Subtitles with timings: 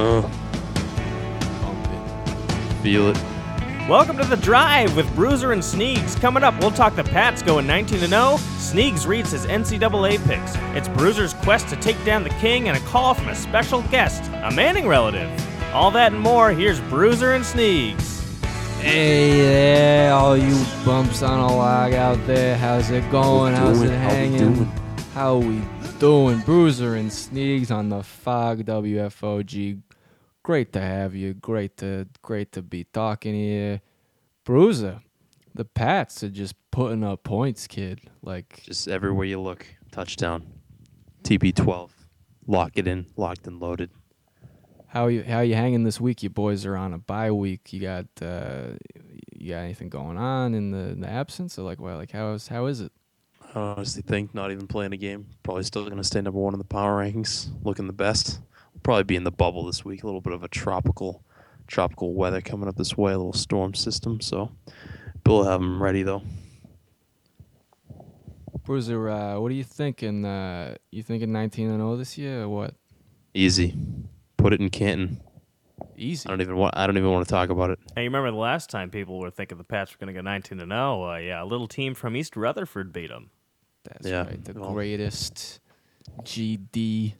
[0.00, 0.22] Oh,
[2.84, 3.16] feel it.
[3.88, 6.20] Welcome to the drive with Bruiser and Sneegs.
[6.20, 8.08] Coming up, we'll talk the Pats going 19 0.
[8.08, 10.54] Sneegs reads his NCAA picks.
[10.76, 14.30] It's Bruiser's quest to take down the king and a call from a special guest,
[14.44, 15.28] a Manning relative.
[15.74, 16.52] All that and more.
[16.52, 18.22] Here's Bruiser and Sneegs.
[18.80, 22.56] Hey there, all you bumps on a log out there.
[22.56, 23.52] How's it going?
[23.52, 24.54] How's it hanging?
[24.54, 24.72] doing?
[25.12, 25.60] How we
[25.98, 26.38] doing?
[26.42, 29.82] Bruiser and Sneegs on the Fog WFOG.
[30.48, 31.34] Great to have you.
[31.34, 33.82] Great to great to be talking here.
[34.44, 35.02] Bruiser,
[35.54, 38.00] the Pats are just putting up points, kid.
[38.22, 40.46] Like Just everywhere you look, touchdown.
[41.22, 41.90] TB12.
[42.46, 43.90] Lock it in, locked and loaded.
[44.86, 46.22] how you how you hanging this week?
[46.22, 47.70] You boys are on a bye week.
[47.74, 48.68] You got uh,
[49.36, 51.58] you got anything going on in the, in the absence?
[51.58, 52.92] Or like well, like how is how is it?
[53.54, 55.26] I honestly think not even playing a game.
[55.42, 58.40] Probably still going to stay number one in the power rankings, looking the best.
[58.78, 60.04] We'll probably be in the bubble this week.
[60.04, 61.24] A little bit of a tropical,
[61.66, 63.12] tropical weather coming up this way.
[63.12, 64.20] A little storm system.
[64.20, 64.52] So,
[65.24, 66.22] Bill will have them ready though.
[68.64, 70.24] Bruiser, uh, what are you thinking?
[70.24, 72.74] Uh, you thinking 19 and 0 this year or what?
[73.34, 73.74] Easy.
[74.36, 75.20] Put it in Canton.
[75.96, 76.28] Easy.
[76.28, 76.76] I don't even want.
[76.76, 77.80] I don't even want to talk about it.
[77.96, 80.22] Hey, you remember the last time people were thinking the Pats were going to go
[80.22, 80.70] 19 0?
[81.04, 83.30] Uh, yeah, a little team from East Rutherford beat them.
[83.84, 84.44] That's Yeah, right.
[84.44, 85.58] The well- greatest
[86.22, 87.14] GD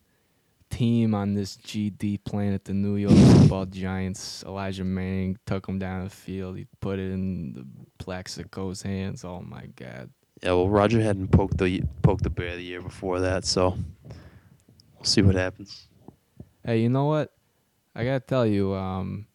[0.70, 4.42] team on this GD planet, the New York Football Giants.
[4.44, 6.56] Elijah Manning took him down the field.
[6.56, 7.66] He put it in the
[8.02, 9.24] Plaxico's hands.
[9.24, 10.11] Oh my God.
[10.42, 13.77] Yeah, well, Roger hadn't poked the poked the bear the year before that, so
[14.94, 15.89] we'll see what happens.
[16.64, 17.33] Hey, you know what?
[17.94, 19.27] I gotta tell you, um,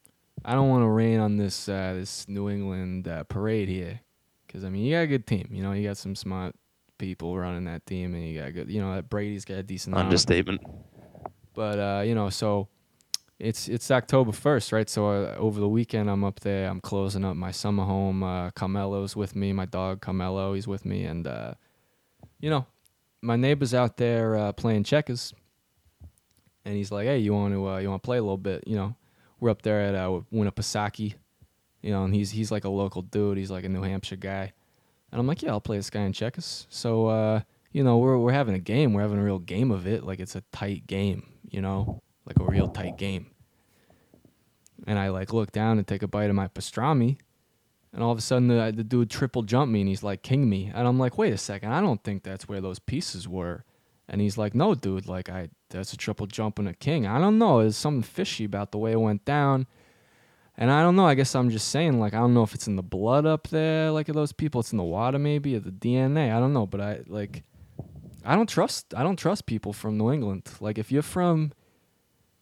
[0.45, 3.99] I don't want to rain on this uh, this New England uh, parade here,
[4.47, 5.49] because I mean you got a good team.
[5.51, 6.55] You know, you got some smart
[6.97, 8.69] people running that team, and you got good.
[8.69, 9.95] You know, that Brady's got a decent.
[10.03, 10.09] arm.
[11.53, 12.67] But uh, you know, so
[13.39, 14.89] it's it's October first, right?
[14.89, 16.69] So uh, over the weekend, I'm up there.
[16.69, 18.23] I'm closing up my summer home.
[18.23, 19.53] Uh, Carmelo's with me.
[19.53, 21.53] My dog Carmelo, he's with me, and uh,
[22.39, 22.65] you know,
[23.21, 25.33] my neighbor's out there uh, playing checkers,
[26.65, 28.63] and he's like, "Hey, you want to uh, you want to play a little bit?"
[28.67, 28.95] You know,
[29.39, 31.15] we're up there at uh, Winnipesaukee,
[31.81, 33.37] you know, and he's he's like a local dude.
[33.37, 34.53] He's like a New Hampshire guy,
[35.11, 37.41] and I'm like, "Yeah, I'll play this guy in checkers." So uh,
[37.73, 38.93] you know, we're we're having a game.
[38.93, 40.03] We're having a real game of it.
[40.03, 43.27] Like it's a tight game, you know, like a real tight game.
[44.85, 47.17] And I like look down and take a bite of my pastrami,
[47.93, 50.49] and all of a sudden the, the dude triple jumped me and he's like king
[50.49, 53.63] me, and I'm like, wait a second, I don't think that's where those pieces were.
[54.09, 57.07] And he's like, no, dude, like I that's a triple jump and a king.
[57.07, 59.67] I don't know, there's something fishy about the way it went down.
[60.55, 61.07] And I don't know.
[61.07, 63.47] I guess I'm just saying, like, I don't know if it's in the blood up
[63.47, 64.61] there, like of those people.
[64.61, 66.31] It's in the water, maybe, or the DNA.
[66.31, 66.67] I don't know.
[66.67, 67.43] But I like,
[68.25, 68.93] I don't trust.
[68.95, 70.49] I don't trust people from New England.
[70.59, 71.51] Like, if you're from,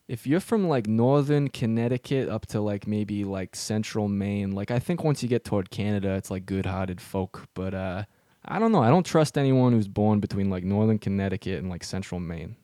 [0.08, 4.80] if you're from like northern Connecticut up to like maybe like central Maine, like I
[4.80, 7.48] think once you get toward Canada, it's like good-hearted folk.
[7.54, 8.04] But uh,
[8.46, 8.84] I don't know.
[8.84, 12.56] I don't trust anyone who's born between like northern Connecticut and like central Maine.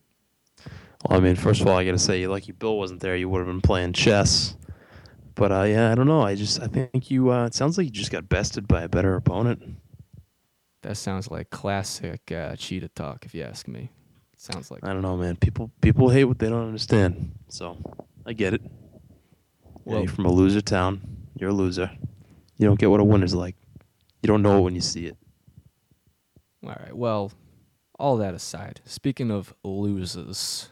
[1.07, 3.16] Well, I mean, first of all, I got to say, you're lucky Bill wasn't there.
[3.16, 4.56] You would have been playing chess.
[5.35, 6.23] But uh, yeah, I don't know.
[6.23, 7.31] I just I think you.
[7.31, 9.61] Uh, it sounds like you just got bested by a better opponent.
[10.87, 13.89] That sounds like classic uh, cheetah talk, if you ask me.
[14.37, 15.35] sounds like I don't know, man.
[15.35, 17.33] People people hate what they don't understand.
[17.49, 17.77] So
[18.25, 18.61] I get it.
[19.85, 21.01] Yeah, you're from a loser town.
[21.35, 21.91] You're a loser.
[22.55, 23.57] You don't get what a winner's like.
[24.21, 25.17] You don't know it when you see it.
[26.63, 26.95] All right.
[26.95, 27.33] Well,
[27.99, 30.69] all that aside, speaking of losers,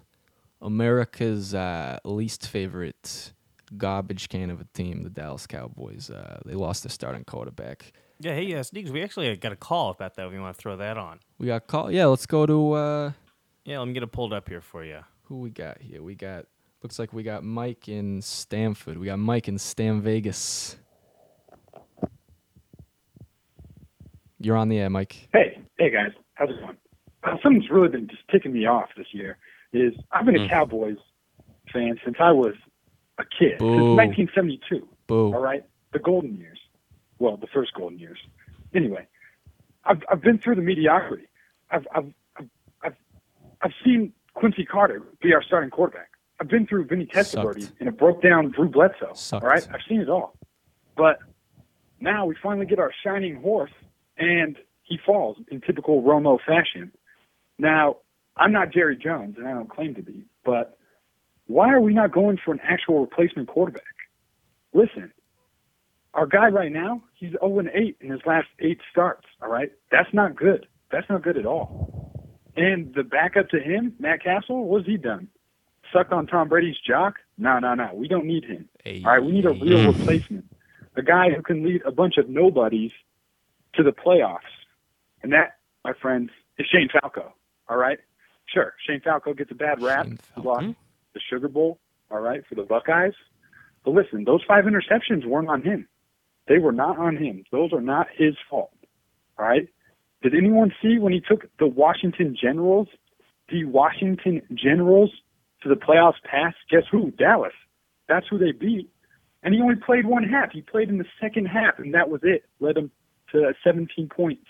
[0.61, 3.33] America's uh, least favorite
[3.75, 7.91] garbage can of a team, the Dallas Cowboys, uh, they lost their starting quarterback.
[8.19, 10.61] Yeah, hey, uh, Sneegs, we actually got a call about that if you want to
[10.61, 11.19] throw that on.
[11.37, 11.91] We got call.
[11.91, 13.11] Yeah, let's go to uh,
[13.65, 14.99] Yeah, let me get it pulled up here for you.
[15.23, 16.01] who we got here.
[16.01, 16.45] We got
[16.81, 18.97] looks like we got Mike in Stanford.
[18.97, 20.77] We got Mike in Stan Vegas.
[24.39, 25.27] You're on the air, Mike.
[25.33, 26.77] Hey, hey guys, how's it going?
[27.23, 29.37] Uh, something's really been just ticking me off this year.
[29.73, 30.49] Is I've been a Mm.
[30.49, 30.97] Cowboys
[31.73, 32.53] fan since I was
[33.17, 33.73] a kid, Boo.
[33.73, 34.87] since 1972.
[35.07, 35.33] Boo.
[35.33, 36.54] All right, the golden years.
[37.19, 38.19] Well, the first golden years.
[38.73, 39.07] Anyway,
[39.85, 41.27] I've I've been through the mediocrity.
[41.71, 42.49] I've I've I've
[42.83, 42.95] I've,
[43.61, 46.09] I've seen Quincy Carter be our starting quarterback.
[46.39, 49.13] I've been through Vinny Testaverde and it broke down Drew Bledsoe.
[49.13, 49.43] Sucked.
[49.43, 50.37] All right, I've seen it all.
[50.97, 51.19] But
[51.99, 53.71] now we finally get our shining horse,
[54.17, 56.91] and he falls in typical Romo fashion.
[57.57, 57.97] Now,
[58.37, 60.77] I'm not Jerry Jones, and I don't claim to be, but
[61.47, 63.83] why are we not going for an actual replacement quarterback?
[64.73, 65.11] Listen,
[66.15, 69.27] our guy right now, he's 0 and 8 in his last eight starts.
[69.41, 70.67] All right, that's not good.
[70.91, 72.11] That's not good at all.
[72.55, 75.27] And the backup to him, Matt Cassel, what's he done?
[75.93, 77.15] sucked on Tom Brady's jock?
[77.37, 77.91] No, no, no.
[77.93, 78.67] We don't need him.
[78.83, 79.03] Hey.
[79.05, 80.45] All right, we need a real replacement,
[80.95, 82.91] a guy who can lead a bunch of nobodies
[83.75, 84.39] to the playoffs,
[85.21, 87.33] and that, my friends, is Shane Falco.
[87.67, 87.99] All right,
[88.45, 90.07] sure, Shane Falco gets a bad rap.
[90.07, 90.67] He lost
[91.13, 91.79] the Sugar Bowl.
[92.11, 93.13] All right, for the Buckeyes.
[93.83, 95.87] But listen, those five interceptions weren't on him.
[96.47, 97.43] They were not on him.
[97.51, 98.71] Those are not his fault.
[99.37, 99.67] All right.
[100.21, 102.87] Did anyone see when he took the Washington Generals,
[103.49, 105.11] the Washington Generals,
[105.63, 106.55] to the playoffs past?
[106.69, 107.11] Guess who?
[107.11, 107.53] Dallas.
[108.07, 108.89] That's who they beat.
[109.43, 110.51] And he only played one half.
[110.51, 112.45] He played in the second half, and that was it.
[112.59, 112.91] Led them
[113.31, 114.45] to 17 points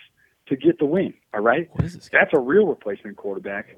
[0.48, 1.14] to get the win.
[1.34, 1.70] All right.
[1.74, 2.10] What is this?
[2.10, 2.20] guy?
[2.22, 3.76] That's a real replacement quarterback.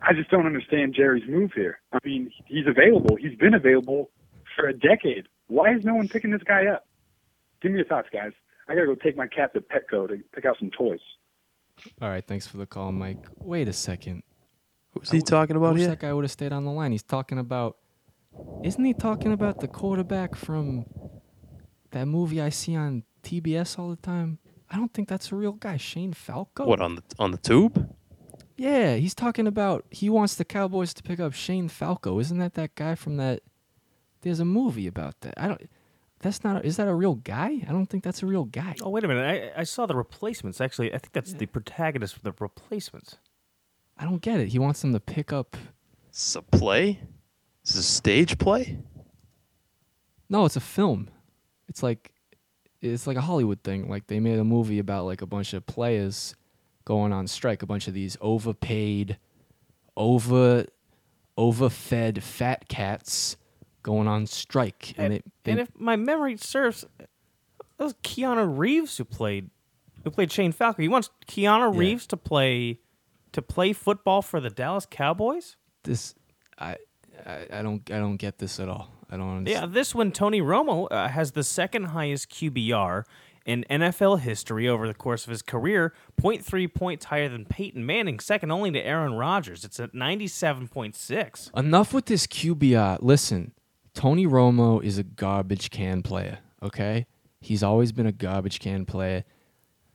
[0.00, 1.80] I just don't understand Jerry's move here.
[1.92, 3.16] I mean, he's available.
[3.16, 4.10] He's been available
[4.56, 5.28] for a decade.
[5.46, 6.86] Why is no one picking this guy up?
[7.62, 8.32] Give me your thoughts, guys.
[8.68, 11.00] I gotta go take my cat to Petco to pick out some toys.
[12.00, 13.24] All right, thanks for the call, Mike.
[13.38, 14.22] Wait a second.
[14.92, 15.90] Who's he talking I about wish here?
[15.90, 16.92] that guy would have stayed on the line.
[16.92, 17.76] He's talking about.
[18.64, 20.86] Isn't he talking about the quarterback from
[21.90, 24.38] that movie I see on TBS all the time?
[24.70, 25.76] I don't think that's a real guy.
[25.76, 26.66] Shane Falco.
[26.66, 27.94] What on the on the tube?
[28.56, 32.18] Yeah, he's talking about he wants the Cowboys to pick up Shane Falco.
[32.20, 33.40] Isn't that that guy from that?
[34.22, 35.34] There's a movie about that.
[35.36, 35.60] I don't.
[36.22, 36.56] That's not.
[36.56, 37.64] a, Is that a real guy?
[37.68, 38.76] I don't think that's a real guy.
[38.80, 39.52] Oh, wait a minute.
[39.56, 40.60] I, I saw the replacements.
[40.60, 43.18] Actually, I think that's the protagonist of the replacements.
[43.98, 44.48] I don't get it.
[44.48, 45.56] He wants them to pick up.
[46.08, 47.00] It's a play.
[47.64, 48.78] Is this a stage play?
[50.28, 51.10] No, it's a film.
[51.68, 52.12] It's like
[52.80, 53.88] it's like a Hollywood thing.
[53.88, 56.34] Like they made a movie about like a bunch of players
[56.84, 59.18] going on strike, a bunch of these overpaid,
[59.96, 60.66] over
[61.36, 63.36] overfed fat cats
[63.82, 64.94] going on strike.
[64.96, 67.08] And, And, they, they and if my memory serves, it
[67.78, 69.50] was Keanu Reeves who played
[70.04, 70.82] who played Shane Falco.
[70.82, 71.78] He wants Keanu Yeah.
[71.78, 72.80] Reeves to play
[73.32, 75.56] to play football for the Dallas Cowboys.
[75.84, 76.14] this
[76.58, 76.76] I,
[77.26, 78.88] I I don't I don't get this at all.
[79.10, 83.04] I don't Yeah, this one Tony Romo uh, has the second highest QBR
[83.44, 88.20] in NFL history over the course of his career, 0.3 points higher than Peyton Manning,
[88.20, 89.64] second only to Aaron Rodgers.
[89.64, 91.50] It's at 97.6.
[91.58, 92.98] Enough with this QBR.
[93.00, 93.52] Listen,
[93.94, 97.06] Tony Romo is a garbage can player, okay?
[97.40, 99.24] He's always been a garbage can player.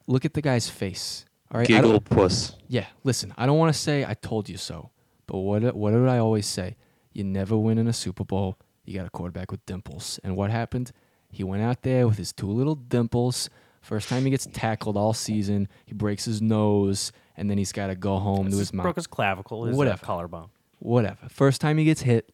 [0.06, 1.26] Look at the guy's face.
[1.52, 1.68] All right.
[1.68, 2.56] Giggle puss.
[2.68, 4.92] Yeah, listen, I don't want to say I told you so,
[5.28, 6.76] but what what did I always say?
[7.14, 8.58] You never win in a Super Bowl.
[8.86, 10.20] You got a quarterback with dimples.
[10.24, 10.92] And what happened?
[11.32, 13.50] He went out there with his two little dimples.
[13.82, 17.88] First time he gets tackled all season, he breaks his nose, and then he's got
[17.88, 18.84] to go home to his mom.
[18.84, 20.06] broke his clavicle, his uh, Whatever.
[20.06, 20.50] collarbone.
[20.80, 21.28] Whatever.
[21.30, 22.32] First time he gets hit,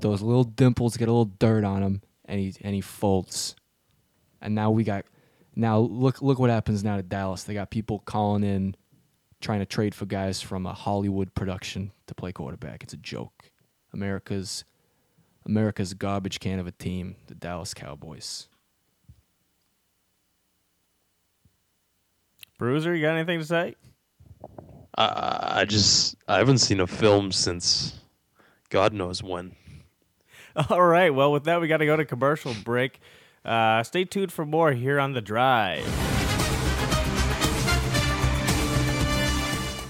[0.00, 3.56] those little dimples get a little dirt on him, and he and he folds.
[4.40, 5.06] And now we got,
[5.56, 7.44] now look look what happens now to Dallas.
[7.44, 8.76] They got people calling in,
[9.40, 12.82] trying to trade for guys from a Hollywood production to play quarterback.
[12.82, 13.50] It's a joke.
[13.92, 14.64] America's
[15.46, 18.48] America's garbage can of a team, the Dallas Cowboys.
[22.58, 23.74] Bruiser, you got anything to say?
[24.96, 27.98] I, I just I haven't seen a film since
[28.70, 29.56] God knows when.
[30.70, 31.10] All right.
[31.10, 33.00] Well, with that, we got to go to commercial break.
[33.44, 35.84] Uh, stay tuned for more here on the drive.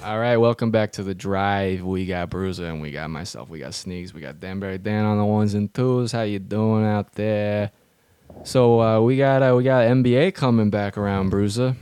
[0.04, 1.82] All right, welcome back to the drive.
[1.82, 3.48] We got Bruiser and we got myself.
[3.48, 4.12] We got Sneegs.
[4.12, 6.12] We got Danbury Dan on the ones and twos.
[6.12, 7.70] How you doing out there?
[8.42, 11.76] So uh, we got uh, we got NBA coming back around, Bruiser.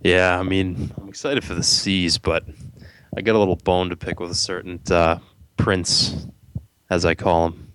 [0.00, 2.44] Yeah, I mean, I'm excited for the C's, but
[3.16, 5.18] I got a little bone to pick with a certain uh,
[5.58, 6.26] Prince,
[6.94, 7.72] as I call him,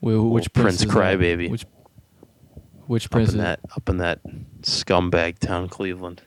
[0.00, 0.94] Wh- Which prince, Prince is that?
[0.94, 1.50] Crybaby.
[1.50, 1.66] Which
[2.86, 4.20] which up prince in is that up in that
[4.62, 6.22] scumbag town, Cleveland.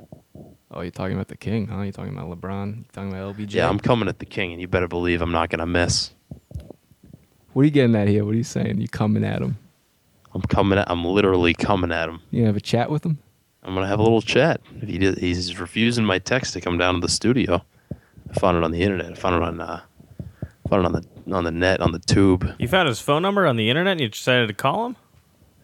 [0.71, 1.81] Oh, you're talking about the king, huh?
[1.81, 2.75] You're talking about LeBron.
[2.75, 3.53] You're talking about LBJ.
[3.53, 6.12] Yeah, I'm coming at the king, and you better believe I'm not gonna miss.
[7.53, 8.25] What are you getting at here?
[8.25, 8.79] What are you saying?
[8.81, 9.57] You coming at him?
[10.33, 10.89] I'm coming at.
[10.89, 12.19] I'm literally coming at him.
[12.31, 13.19] You gonna have a chat with him?
[13.63, 14.62] I'm gonna have a little chat.
[14.81, 17.63] If he did, he's refusing my text to come down to the studio.
[18.29, 19.12] I found it on the internet.
[19.12, 19.81] I found it on uh,
[20.69, 22.48] found it on the on the net on the tube.
[22.60, 24.96] You found his phone number on the internet and you decided to call him?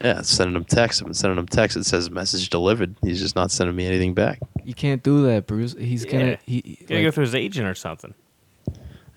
[0.01, 1.01] Yeah, sending him text.
[1.01, 1.75] I've been sending him text.
[1.75, 2.95] It says message delivered.
[3.01, 4.39] He's just not sending me anything back.
[4.63, 5.75] You can't do that, Bruce.
[5.77, 6.11] He's Yeah.
[6.11, 6.37] gonna.
[6.45, 8.13] He, he- Gotta go through his agent or something.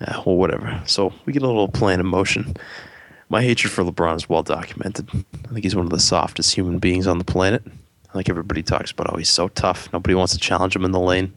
[0.01, 0.83] Yeah, well, whatever.
[0.87, 2.55] So we get a little plan in motion.
[3.29, 5.09] My hatred for LeBron is well documented.
[5.15, 7.63] I think he's one of the softest human beings on the planet.
[8.11, 9.91] I think everybody talks about how he's so tough.
[9.93, 11.33] Nobody wants to challenge him in the lane.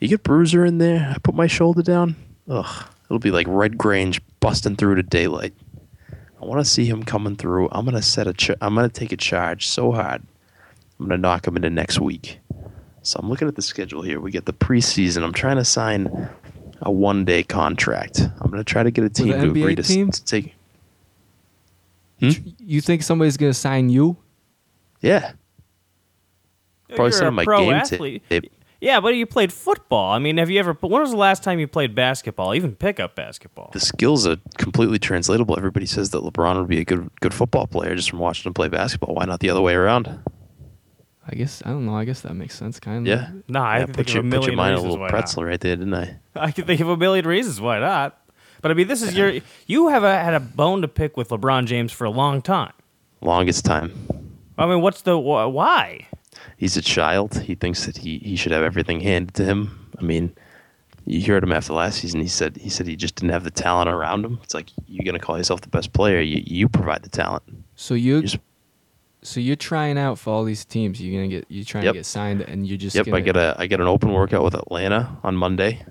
[0.00, 1.12] You get Bruiser in there.
[1.14, 2.16] I put my shoulder down.
[2.48, 5.52] Ugh, it'll be like Red Grange busting through to daylight.
[6.40, 7.68] I want to see him coming through.
[7.72, 8.32] I'm gonna set a.
[8.32, 10.22] Ch- I'm gonna take a charge so hard.
[11.00, 12.38] I'm gonna knock him into next week.
[13.02, 14.20] So I'm looking at the schedule here.
[14.20, 15.24] We get the preseason.
[15.24, 16.28] I'm trying to sign
[16.80, 18.20] a one day contract.
[18.40, 20.12] I'm gonna try to get a team to agree to, team?
[20.12, 20.54] to take.
[22.20, 22.30] Hmm?
[22.60, 24.16] You think somebody's gonna sign you?
[25.00, 25.32] Yeah,
[26.90, 28.22] probably You're send a my pro game athlete.
[28.30, 28.52] tape.
[28.80, 30.12] Yeah, but you played football.
[30.12, 30.74] I mean, have you ever?
[30.74, 32.54] When was the last time you played basketball?
[32.54, 33.70] Even pickup basketball?
[33.72, 35.56] The skills are completely translatable.
[35.56, 38.54] Everybody says that LeBron would be a good good football player just from watching him
[38.54, 39.14] play basketball.
[39.14, 40.20] Why not the other way around?
[41.28, 41.96] I guess I don't know.
[41.96, 43.06] I guess that makes sense, kind of.
[43.06, 43.30] Yeah.
[43.48, 45.08] No, I yeah, put think your, of a put your million mind a little why
[45.08, 46.18] pretzel right there, didn't I?
[46.36, 48.20] I can think of a million reasons why not.
[48.62, 49.40] But I mean, this is your.
[49.66, 52.72] You have a, had a bone to pick with LeBron James for a long time.
[53.20, 53.92] Longest time.
[54.58, 56.06] I mean, what's the wh- why?
[56.56, 57.38] He's a child.
[57.40, 59.90] He thinks that he, he should have everything handed to him.
[59.98, 60.34] I mean,
[61.04, 62.20] you heard him after last season.
[62.20, 64.38] He said he said he just didn't have the talent around him.
[64.42, 66.20] It's like you're gonna call yourself the best player.
[66.20, 67.42] You you provide the talent.
[67.76, 68.38] So you, You just-
[69.22, 71.00] so you're trying out for all these teams.
[71.00, 71.94] You're gonna get, you're trying Yep.
[71.94, 72.94] to get signed, and you're just.
[72.94, 75.84] Yep, gonna, I get a I get an open workout with Atlanta on Monday.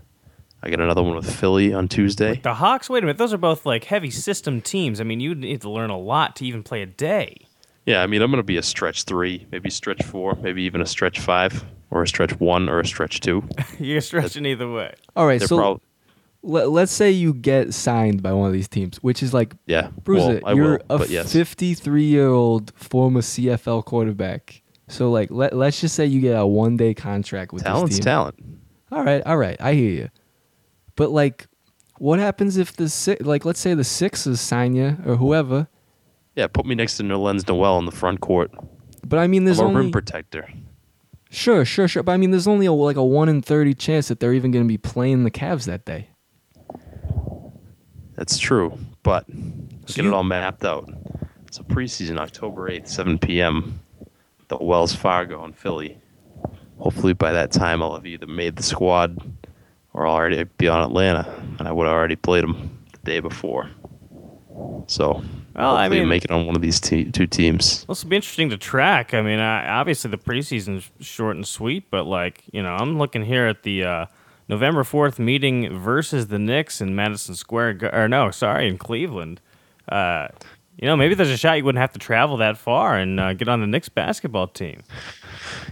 [0.63, 2.39] I get another one with Philly on Tuesday.
[2.41, 2.89] The Hawks.
[2.89, 3.17] Wait a minute.
[3.17, 4.99] Those are both like heavy system teams.
[4.99, 7.44] I mean, you need to learn a lot to even play a day.
[7.85, 10.85] Yeah, I mean I'm gonna be a stretch three, maybe stretch four, maybe even a
[10.85, 13.47] stretch five, or a stretch one, or a stretch two.
[13.79, 14.93] You're stretching either way.
[15.15, 15.81] All right, so prob-
[16.41, 19.89] let, let's say you get signed by one of these teams, which is like yeah,
[20.03, 24.61] Bruiser, well, I you're will, a but yes, 53 year old former CFL quarterback.
[24.87, 27.99] So like let let's just say you get a one day contract with talent's this
[27.99, 28.05] team.
[28.05, 28.35] talent.
[28.91, 30.09] All right, all right, I hear you.
[30.95, 31.47] But like,
[31.97, 35.67] what happens if the six, like let's say the Sixers sign you or whoever?
[36.35, 38.51] Yeah, put me next to Nerlens Noel in the front court.
[39.05, 40.49] But I mean, there's I'm a only rim protector.
[41.29, 42.03] sure, sure, sure.
[42.03, 44.51] But I mean, there's only a, like a one in thirty chance that they're even
[44.51, 46.09] going to be playing the Cavs that day.
[48.15, 50.89] That's true, but let's So get you- it all mapped out.
[51.47, 53.79] It's a preseason, October 8th, 7 p.m.
[54.49, 55.97] The Wells Fargo in Philly.
[56.77, 59.17] Hopefully by that time I'll have either made the squad
[59.93, 61.25] or I'll already be on Atlanta,
[61.59, 63.69] and I would have already played them the day before.
[64.87, 65.23] So,
[65.55, 67.85] Well, I hopefully mean- make it on one of these te- two teams.
[67.85, 69.13] This will be interesting to track.
[69.13, 73.23] I mean, I, obviously the preseason's short and sweet, but like you know, I'm looking
[73.23, 74.05] here at the uh,
[74.49, 77.89] November fourth meeting versus the Knicks in Madison Square.
[77.93, 79.39] Or no, sorry, in Cleveland.
[79.87, 80.27] Uh,
[80.77, 83.33] you know, maybe there's a shot you wouldn't have to travel that far and uh,
[83.33, 84.81] get on the Knicks basketball team.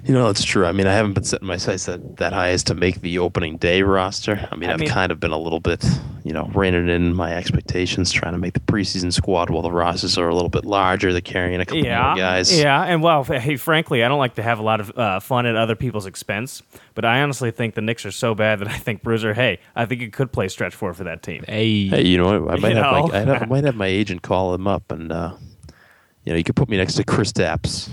[0.05, 0.65] You know, it's true.
[0.65, 3.19] I mean, I haven't been setting my sights that, that high as to make the
[3.19, 4.47] opening day roster.
[4.51, 5.83] I mean, I I've mean- kind of been a little bit,
[6.23, 10.17] you know, reining in my expectations, trying to make the preseason squad while the rosters
[10.17, 11.11] are a little bit larger.
[11.11, 12.57] They're carrying a couple Yeah, more guys.
[12.59, 15.45] yeah, and well, hey, frankly, I don't like to have a lot of uh, fun
[15.45, 16.61] at other people's expense,
[16.95, 19.85] but I honestly think the Knicks are so bad that I think Bruiser, hey, I
[19.85, 21.43] think you could play stretch four for that team.
[21.47, 22.53] Hey, Hey, you know, what?
[22.53, 23.07] I might You have know?
[23.07, 25.33] my I, have, I might have my agent call him up, and uh,
[26.25, 27.89] you know, you could put me next to Kristaps.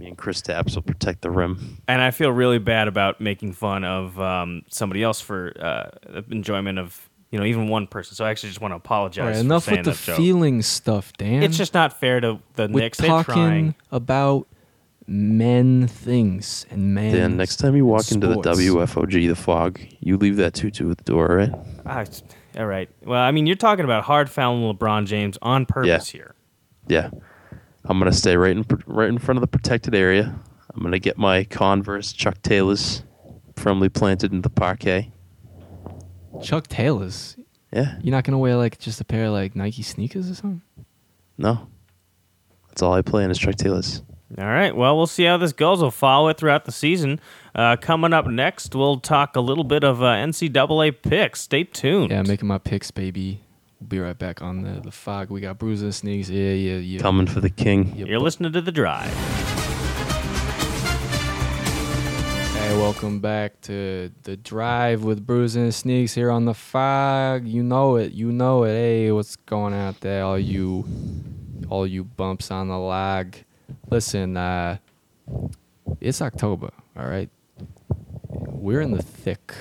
[0.00, 1.76] Me and Kristaps will protect the rim.
[1.86, 5.90] and I feel really bad about making fun of um, somebody else for uh,
[6.30, 8.14] enjoyment of you know even one person.
[8.14, 9.22] So I actually just want to apologize.
[9.22, 10.16] all right, for enough saying with the that joke.
[10.16, 11.42] feeling stuff, Dan.
[11.42, 12.96] It's just not fair to the we're Knicks.
[12.96, 13.74] Talking trying.
[13.92, 14.48] about
[15.06, 17.14] men things and men.
[17.14, 18.36] Dan, next time you walk into the.
[18.36, 21.52] WFOG, the fog, you leave that tutu at the door, right?
[21.84, 22.06] Ah,
[22.56, 22.88] all right.
[23.04, 26.34] Well, I mean, you're talking about hard fouling LeBron James on purpose here.
[26.88, 27.10] Yeah,
[27.84, 30.38] I'm gonna stay right in right in front of the protected area.
[30.74, 33.02] I'm gonna get my Converse Chuck Taylors
[33.56, 35.12] firmly planted in the parquet.
[36.42, 37.36] Chuck Taylors.
[37.72, 40.62] Yeah, You're not gonna wear like just a pair of like Nike sneakers or something?
[41.38, 41.68] no,
[42.68, 44.02] that's all I play in is Chuck Taylors.
[44.38, 44.74] All right.
[44.76, 45.80] Well, we'll see how this goes.
[45.80, 47.18] We'll follow it throughout the season.
[47.52, 51.40] Uh, coming up next, we'll talk a little bit of uh, NCAA picks.
[51.40, 52.12] Stay tuned.
[52.12, 53.40] Yeah, making my picks, baby.
[53.80, 55.30] We'll be right back on the the fog.
[55.30, 56.28] We got bruises, sneaks.
[56.28, 57.00] Yeah, yeah, yeah.
[57.00, 57.94] Coming for the king.
[57.96, 59.10] Yeah, You're bu- listening to The Drive.
[62.52, 67.46] Hey, welcome back to the drive with Bruises and Sneegs here on the fog.
[67.46, 68.68] You know it, you know it.
[68.74, 70.84] Hey, what's going out there, all you,
[71.68, 73.34] all you bumps on the log?
[73.88, 74.76] Listen, uh,
[76.00, 77.30] it's October, all right.
[78.28, 79.52] We're in the thick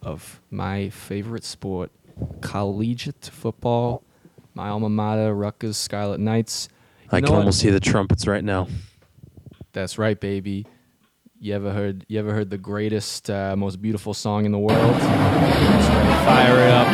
[0.00, 1.92] of my favorite sport,
[2.40, 4.02] collegiate football.
[4.54, 6.68] My alma mater, Rutgers Scarlet Knights.
[7.04, 7.38] You I can what?
[7.38, 8.68] almost hear the trumpets right now.
[9.72, 10.66] That's right, baby.
[11.40, 12.04] You ever heard?
[12.08, 14.96] You ever heard the greatest, uh, most beautiful song in the world?
[16.26, 16.86] Fire it up.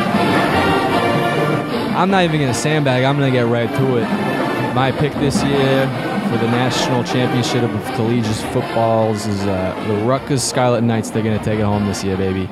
[1.95, 3.03] I'm not even gonna sandbag.
[3.03, 4.73] I'm gonna get right to it.
[4.73, 5.87] My pick this year
[6.29, 11.09] for the national championship of collegiate footballs is uh, the Rutgers Scarlet Knights.
[11.09, 12.49] They're gonna take it home this year, baby.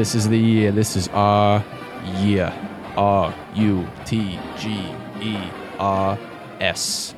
[0.00, 0.72] This is the year.
[0.72, 1.62] This is our
[2.22, 2.50] year.
[2.96, 4.70] R U T G
[5.20, 5.36] E
[5.78, 6.18] R
[6.58, 7.14] S.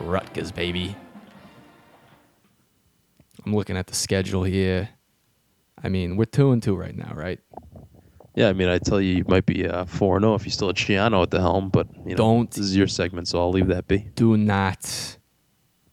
[0.00, 0.94] Rutgers, baby.
[3.42, 4.90] I'm looking at the schedule here.
[5.82, 7.40] I mean, we're two and two right now, right?
[8.34, 10.66] Yeah, I mean, I tell you, you might be uh, 4 0 if you still
[10.68, 13.50] had Schiano at the helm, but you know, Don't- This is your segment, so I'll
[13.50, 14.10] leave that be.
[14.14, 15.16] Do not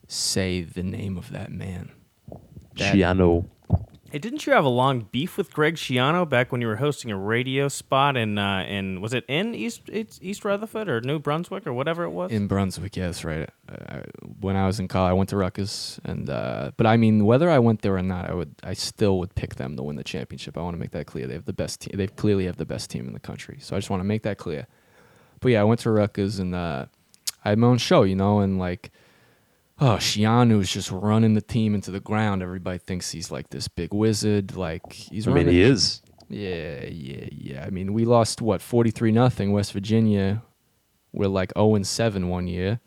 [0.10, 1.94] say the name of that man.
[2.76, 3.46] That- Schiano.
[4.14, 7.10] Hey, didn't you have a long beef with Greg Schiano back when you were hosting
[7.10, 11.66] a radio spot in uh, in was it in East East Rutherford or New Brunswick
[11.66, 12.32] or whatever it was?
[12.32, 13.50] In Brunswick, yes, right.
[13.68, 14.02] Uh,
[14.40, 17.50] when I was in college, I went to Rutgers, and uh, but I mean, whether
[17.50, 20.04] I went there or not, I would, I still would pick them to win the
[20.04, 20.60] championship.
[20.60, 21.26] I want to make that clear.
[21.26, 21.98] They have the best team.
[21.98, 23.58] They clearly have the best team in the country.
[23.62, 24.68] So I just want to make that clear.
[25.40, 26.86] But yeah, I went to Rutgers, and uh,
[27.44, 28.92] I had my own show, you know, and like,
[29.84, 32.42] oh, Schiano's just running the team into the ground.
[32.42, 34.56] Everybody thinks he's like this big wizard.
[34.56, 35.54] Like he's I mean, running.
[35.54, 36.02] he is.
[36.30, 37.66] Yeah, yeah, yeah.
[37.66, 40.42] I mean, we lost what forty three nothing West Virginia.
[41.12, 42.80] We're like zero and seven one year.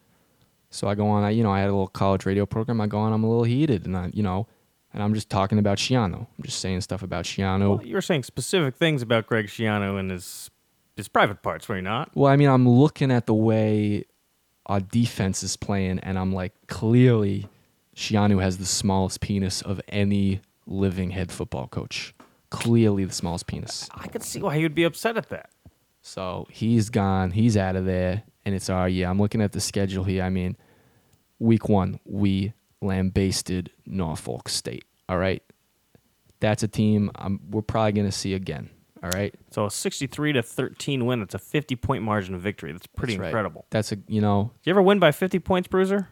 [0.70, 1.22] So I go on.
[1.22, 2.80] I you know I had a little college radio program.
[2.80, 3.12] I go on.
[3.12, 4.48] I'm a little heated, and I you know,
[4.92, 6.20] and I'm just talking about Schiano.
[6.20, 7.76] I'm just saying stuff about Schiano.
[7.76, 10.50] well, you were saying specific things about Greg Schiano and his
[10.96, 12.10] his private parts, were you not?
[12.14, 14.06] Well, I mean, I'm looking at the way
[14.66, 17.46] our defense is playing, and I'm like, clearly,
[17.94, 22.14] Schiano has the smallest penis of any living head football coach.
[22.50, 23.88] Clearly, the smallest penis.
[23.94, 25.50] I could see why he would be upset at that.
[26.02, 27.30] So he's gone.
[27.32, 29.08] He's out of there, and it's our year.
[29.08, 30.22] I'm looking at the schedule here.
[30.22, 30.56] I mean,
[31.38, 34.84] week one, we lambasted Norfolk State.
[35.08, 35.42] All right,
[36.40, 38.70] that's a team um, we're probably gonna see again.
[39.06, 41.20] All right, So a 63 to 13 win.
[41.20, 42.72] That's a 50 point margin of victory.
[42.72, 43.28] That's pretty That's right.
[43.28, 43.64] incredible.
[43.70, 44.50] That's a you know.
[44.64, 46.08] Do you ever win by 50 points, Bruiser?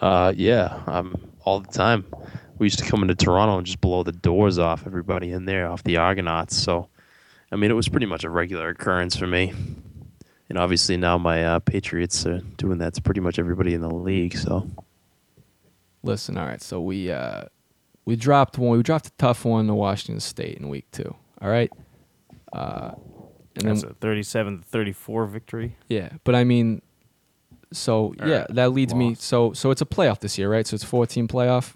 [0.00, 2.04] Uh, yeah, um, all the time.
[2.58, 5.70] We used to come into Toronto and just blow the doors off everybody in there,
[5.70, 6.56] off the Argonauts.
[6.56, 6.88] So,
[7.52, 9.52] I mean, it was pretty much a regular occurrence for me.
[10.48, 13.94] And obviously now my uh, Patriots are doing that to pretty much everybody in the
[13.94, 14.36] league.
[14.36, 14.68] So,
[16.02, 16.60] Listen, all right.
[16.60, 17.44] So we uh,
[18.04, 18.76] we dropped one.
[18.76, 21.14] We dropped a tough one to Washington State in week two.
[21.40, 21.70] All right.
[22.52, 22.92] Uh,
[23.56, 25.76] and then That's a 37 to 34 victory.
[25.88, 26.82] yeah, but I mean,
[27.72, 29.14] so yeah, that leads me.
[29.14, 30.66] So so it's a playoff this year, right?
[30.66, 31.74] So it's a fourteen playoff.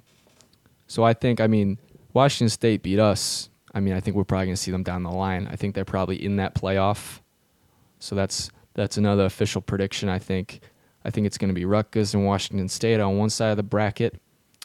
[0.88, 1.78] So I think I mean
[2.12, 3.48] Washington State beat us.
[3.74, 5.46] I mean I think we're probably gonna see them down the line.
[5.50, 7.20] I think they're probably in that playoff.
[8.00, 10.08] So that's that's another official prediction.
[10.08, 10.60] I think
[11.04, 14.20] I think it's gonna be Rutgers and Washington State on one side of the bracket,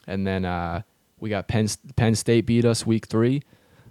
[0.08, 0.82] and then uh,
[1.20, 3.42] we got Penn Penn State beat us week three.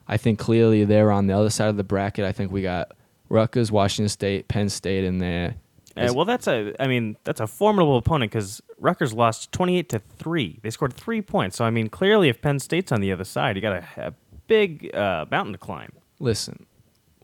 [0.08, 2.26] I think clearly they're on the other side of the bracket.
[2.26, 2.94] I think we got
[3.30, 5.56] Rutgers, Washington State, Penn State in there.
[5.96, 6.74] Uh, well, that's a.
[6.80, 10.60] I mean, that's a formidable opponent because Rutgers lost 28 to three.
[10.64, 11.58] They scored three points.
[11.58, 14.14] So I mean, clearly, if Penn State's on the other side, you got a, a
[14.48, 15.92] big uh, mountain to climb.
[16.20, 16.66] listen,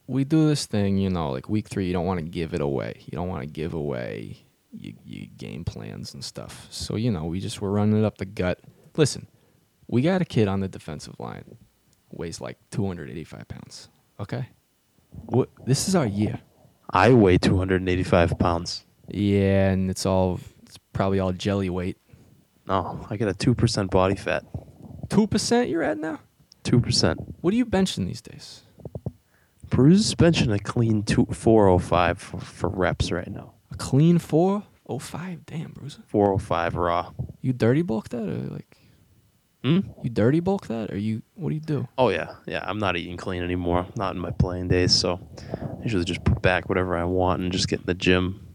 [0.07, 2.61] we do this thing, you know, like week three, you don't want to give it
[2.61, 3.01] away.
[3.05, 6.67] You don't want to give away your, your game plans and stuff.
[6.69, 8.59] So, you know, we just were running it up the gut.
[8.95, 9.27] Listen,
[9.87, 11.57] we got a kid on the defensive line,
[12.11, 13.89] weighs like 285 pounds.
[14.19, 14.49] Okay?
[15.11, 16.39] What, this is our year.
[16.89, 18.85] I weigh 285 pounds.
[19.07, 21.97] Yeah, and it's all, it's probably all jelly weight.
[22.67, 24.43] No, I got a 2% body fat.
[25.09, 26.19] 2% you're at now?
[26.63, 27.15] 2%.
[27.41, 28.61] What are you benching these days?
[29.69, 33.53] Bruce is benching a clean two, 405 for, for reps right now.
[33.71, 35.45] A clean 405?
[35.45, 36.01] Damn, Bruiser.
[36.07, 37.11] 405 raw.
[37.41, 38.77] You dirty bulk that or like,
[39.65, 39.79] Hmm?
[40.03, 41.87] you dirty bulk that or you, what do you do?
[41.97, 42.63] Oh yeah, yeah.
[42.67, 43.87] I'm not eating clean anymore.
[43.95, 47.51] Not in my playing days, so I usually just put back whatever I want and
[47.51, 48.45] just get in the gym.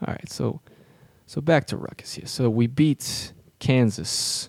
[0.00, 0.60] All right, so
[1.26, 2.26] so back to Ruckus here.
[2.26, 4.48] So we beat Kansas,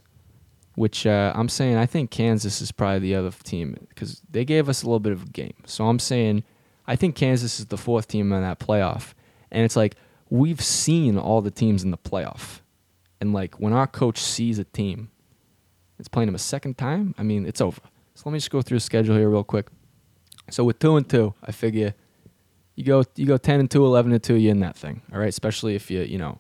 [0.75, 4.69] which uh, I'm saying I think Kansas is probably the other team because they gave
[4.69, 5.55] us a little bit of a game.
[5.65, 6.43] So I'm saying
[6.85, 9.13] I think Kansas is the fourth team in that playoff,
[9.49, 9.95] and it's like
[10.29, 12.59] we've seen all the teams in the playoff,
[13.23, 15.09] and like when our coach sees a team,
[15.97, 17.15] it's playing them a second time.
[17.17, 17.79] I mean, it's over.
[18.15, 19.67] So let me just go through the schedule here real quick.
[20.49, 21.93] So with two and two, I figure
[22.75, 25.19] you go you go 10 and 2 11 and 2 you're in that thing all
[25.19, 25.29] right?
[25.29, 26.39] Especially if you you know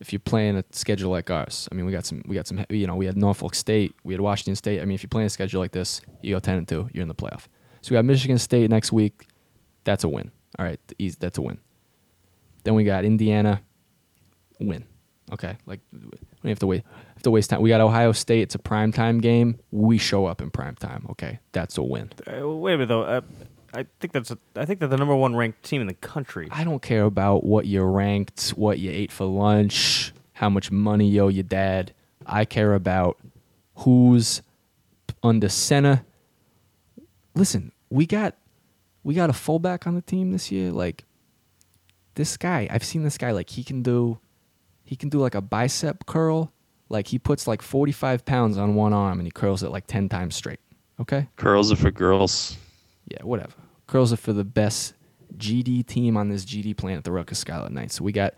[0.00, 1.68] if you're playing a schedule like ours.
[1.70, 4.14] I mean we got some we got some you know we had norfolk state we
[4.14, 4.80] had washington state.
[4.80, 7.02] I mean if you're playing a schedule like this you go 10 and 2 you're
[7.02, 7.48] in the playoff.
[7.82, 9.26] So we got michigan state next week.
[9.84, 10.80] That's a win all right?
[11.20, 11.58] That's a win.
[12.64, 13.60] Then we got indiana.
[14.58, 14.86] Win
[15.32, 15.80] okay like
[16.42, 16.82] we have to wait
[17.14, 20.26] have to waste time we got ohio state it's a prime time game we show
[20.26, 23.02] up in prime time okay that's a win Uh, wait a minute though.
[23.02, 23.20] Uh,
[23.74, 26.48] I think that's a, I think they're the number one ranked team in the country.
[26.50, 31.06] I don't care about what you ranked, what you ate for lunch, how much money
[31.08, 31.92] you owe your dad.
[32.24, 33.18] I care about
[33.74, 34.40] who's
[35.22, 36.04] under center.
[37.34, 38.34] Listen, we got
[39.04, 40.72] we got a fullback on the team this year.
[40.72, 41.04] Like
[42.14, 43.32] this guy, I've seen this guy.
[43.32, 44.18] Like he can do,
[44.86, 46.52] he can do like a bicep curl.
[46.88, 49.86] Like he puts like forty five pounds on one arm and he curls it like
[49.86, 50.60] ten times straight.
[51.00, 51.28] Okay.
[51.36, 52.56] Curls are for girls.
[53.08, 53.52] Yeah, whatever.
[53.86, 54.94] Curls are for the best
[55.36, 57.96] GD team on this GD planet, the Rutgers Scarlet Knights.
[57.96, 58.34] So we got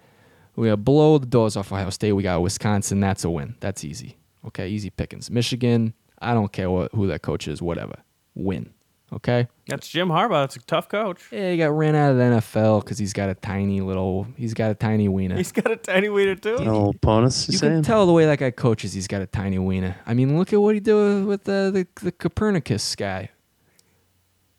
[0.57, 2.13] we got blow the doors off Ohio State.
[2.13, 3.01] We got Wisconsin.
[3.01, 3.55] That's a win.
[3.61, 4.17] That's easy.
[4.47, 5.31] Okay, easy pickings.
[5.31, 5.95] Michigan.
[6.21, 7.63] I don't care what, who that coach is.
[7.63, 7.95] Whatever.
[8.35, 8.73] Win.
[9.11, 9.49] Okay.
[9.67, 10.43] That's Jim Harbaugh.
[10.43, 11.23] That's a tough coach.
[11.33, 14.27] Yeah, he got ran out of the NFL because he's got a tiny little.
[14.37, 15.37] He's got a tiny wiener.
[15.37, 16.59] He's got a tiny wiener too.
[16.63, 17.73] No opponents, you, you saying?
[17.77, 18.93] can tell the way that guy coaches.
[18.93, 19.97] He's got a tiny wiener.
[20.07, 23.31] I mean, look at what he did with the the, the Copernicus guy.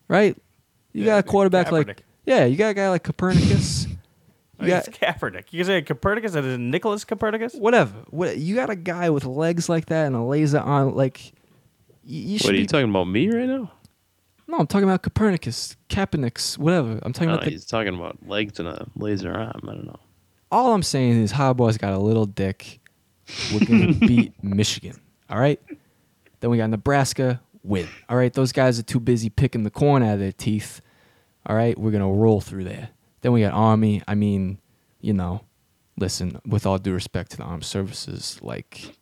[0.08, 0.36] Right?
[0.92, 1.86] You Yeah, got a quarterback Kaepernick.
[1.86, 3.86] like yeah, you got a guy like Copernicus.
[4.60, 5.54] You got it's Kaepernick.
[5.54, 7.54] You can say Copernicus and Nicholas Copernicus?
[7.54, 7.94] whatever.
[8.10, 11.32] What you got a guy with legs like that and a laser on like.
[12.04, 13.04] You, you should What are be, you talking about?
[13.04, 13.72] Me right now?
[14.50, 16.98] No, I'm talking about Copernicus, Kaepernicks, whatever.
[17.02, 19.60] I'm talking No, about the, he's talking about legs and a laser arm.
[19.62, 20.00] I don't know.
[20.50, 22.80] all I'm saying is Harbaugh's got a little dick.
[23.52, 25.00] We're gonna beat Michigan.
[25.28, 25.60] All right.
[26.40, 27.40] Then we got Nebraska.
[27.62, 27.86] Win.
[28.08, 28.32] All right.
[28.32, 30.80] Those guys are too busy picking the corn out of their teeth.
[31.46, 31.78] All right.
[31.78, 32.88] We're gonna roll through there.
[33.20, 34.02] Then we got Army.
[34.08, 34.58] I mean,
[35.00, 35.42] you know,
[35.96, 36.40] listen.
[36.44, 38.96] With all due respect to the armed services, like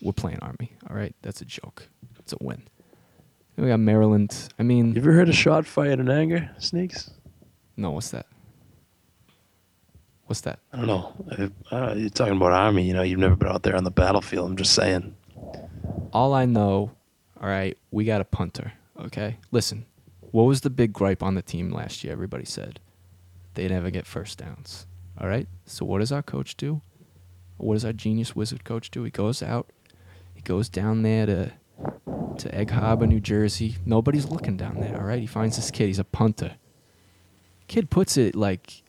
[0.00, 0.72] we're playing Army.
[0.88, 1.14] All right.
[1.20, 1.88] That's a joke.
[2.20, 2.62] It's a win.
[3.56, 4.48] We got Maryland.
[4.58, 7.10] I mean, You ever heard a shot fired in anger, Sneegs?
[7.76, 7.90] no.
[7.92, 8.26] What's that?
[10.26, 10.58] What's that?
[10.72, 11.50] I don't know.
[11.70, 12.82] I, I, you're talking about army.
[12.86, 14.48] You know, you've never been out there on the battlefield.
[14.50, 15.14] I'm just saying.
[16.12, 16.92] all I know,
[17.40, 18.72] all right, we got a punter.
[18.98, 19.84] Okay, listen,
[20.30, 22.12] what was the big gripe on the team last year?
[22.12, 22.80] Everybody said
[23.54, 24.86] they never get first downs.
[25.20, 26.80] All right, so what does our coach do?
[27.58, 29.04] What does our genius wizard coach do?
[29.04, 29.70] He goes out,
[30.34, 31.52] he goes down there to
[32.38, 33.76] to Egg Harbor, New Jersey.
[33.84, 34.96] Nobody's looking down there.
[34.96, 35.86] All right, he finds this kid.
[35.86, 36.56] He's a punter.
[37.66, 38.82] Kid puts it like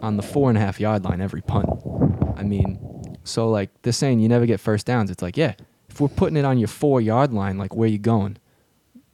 [0.00, 1.68] on the four and a half yard line every punt.
[2.36, 2.78] I mean,
[3.24, 5.10] so like they're saying you never get first downs.
[5.10, 5.54] It's like, yeah,
[5.88, 8.38] if we're putting it on your four yard line, like where you going?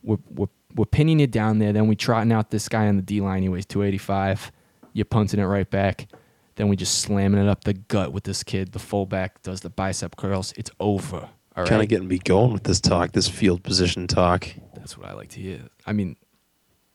[0.03, 1.73] We're we're we're pinning it down there.
[1.73, 3.43] Then we trotting out this guy on the D line.
[3.43, 4.51] He weighs two eighty five.
[4.93, 6.09] You're punting it right back.
[6.57, 8.73] Then we just slamming it up the gut with this kid.
[8.73, 10.53] The fullback does the bicep curls.
[10.57, 11.31] It's over.
[11.57, 11.67] All.
[11.67, 14.49] Kind of getting me going with this talk, this field position talk.
[14.75, 15.61] That's what I like to hear.
[15.87, 16.17] I mean,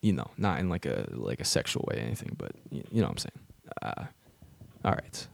[0.02, 3.00] you know, not in like a like a sexual way or anything, but you, you
[3.00, 3.38] know what I'm saying.
[3.82, 4.04] Uh,
[4.84, 5.28] all right,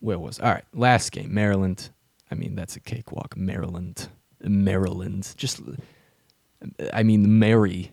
[0.00, 0.64] where was all right?
[0.72, 1.90] Last game, Maryland.
[2.30, 3.36] I mean, that's a cakewalk.
[3.36, 4.08] Maryland,
[4.42, 5.34] Maryland.
[5.36, 5.60] Just,
[6.92, 7.90] I mean, Mary.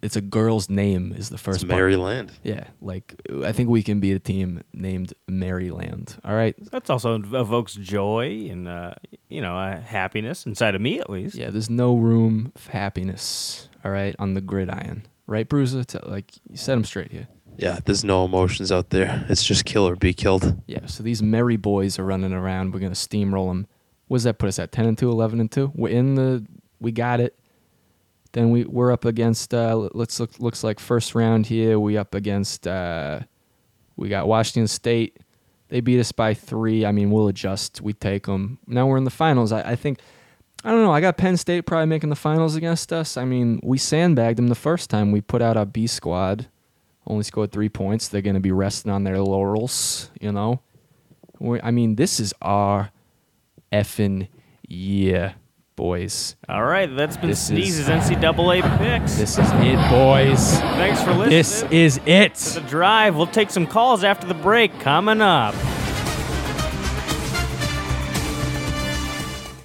[0.00, 1.12] It's a girl's name.
[1.12, 1.76] Is the It's first part.
[1.78, 2.30] Maryland.
[2.44, 6.16] Yeah, like I think we can be a team named Maryland.
[6.24, 6.54] All right.
[6.70, 8.94] That's also evokes joy and uh,
[9.28, 11.34] you know uh, happiness inside of me at least.
[11.34, 13.68] Yeah, there's no room for happiness.
[13.84, 15.06] All right, on the gridiron.
[15.26, 15.84] Right, Bruiser?
[15.84, 17.28] Tell, like you set them straight here.
[17.56, 19.26] Yeah, there's no emotions out there.
[19.28, 20.62] It's just kill or be killed.
[20.66, 22.72] Yeah, so these merry boys are running around.
[22.72, 23.66] We're gonna steamroll them.
[24.06, 24.72] What does that put us at?
[24.72, 25.70] Ten and 2, 11 and two.
[25.74, 26.46] We're in the.
[26.80, 27.37] We got it.
[28.38, 29.52] Then we we're up against.
[29.52, 30.38] Uh, let's look.
[30.38, 31.80] Looks like first round here.
[31.80, 32.68] We up against.
[32.68, 33.22] Uh,
[33.96, 35.16] we got Washington State.
[35.70, 36.86] They beat us by three.
[36.86, 37.80] I mean, we'll adjust.
[37.80, 38.60] We take them.
[38.64, 39.50] Now we're in the finals.
[39.50, 39.98] I, I think.
[40.62, 40.92] I don't know.
[40.92, 43.16] I got Penn State probably making the finals against us.
[43.16, 45.10] I mean, we sandbagged them the first time.
[45.10, 46.46] We put out our B squad.
[47.08, 48.06] Only scored three points.
[48.06, 50.60] They're going to be resting on their laurels, you know?
[51.40, 52.92] we I mean, this is our
[53.72, 54.28] effing
[54.68, 55.34] year,
[55.78, 56.34] boys.
[56.48, 59.14] All right, that's been This is- Sneeze's NCAA picks.
[59.14, 60.58] This is it, boys.
[60.60, 61.30] Thanks for listening.
[61.30, 62.34] This is it.
[62.34, 63.14] to the drive.
[63.14, 64.72] We'll take some calls after the break.
[64.80, 65.54] Coming up.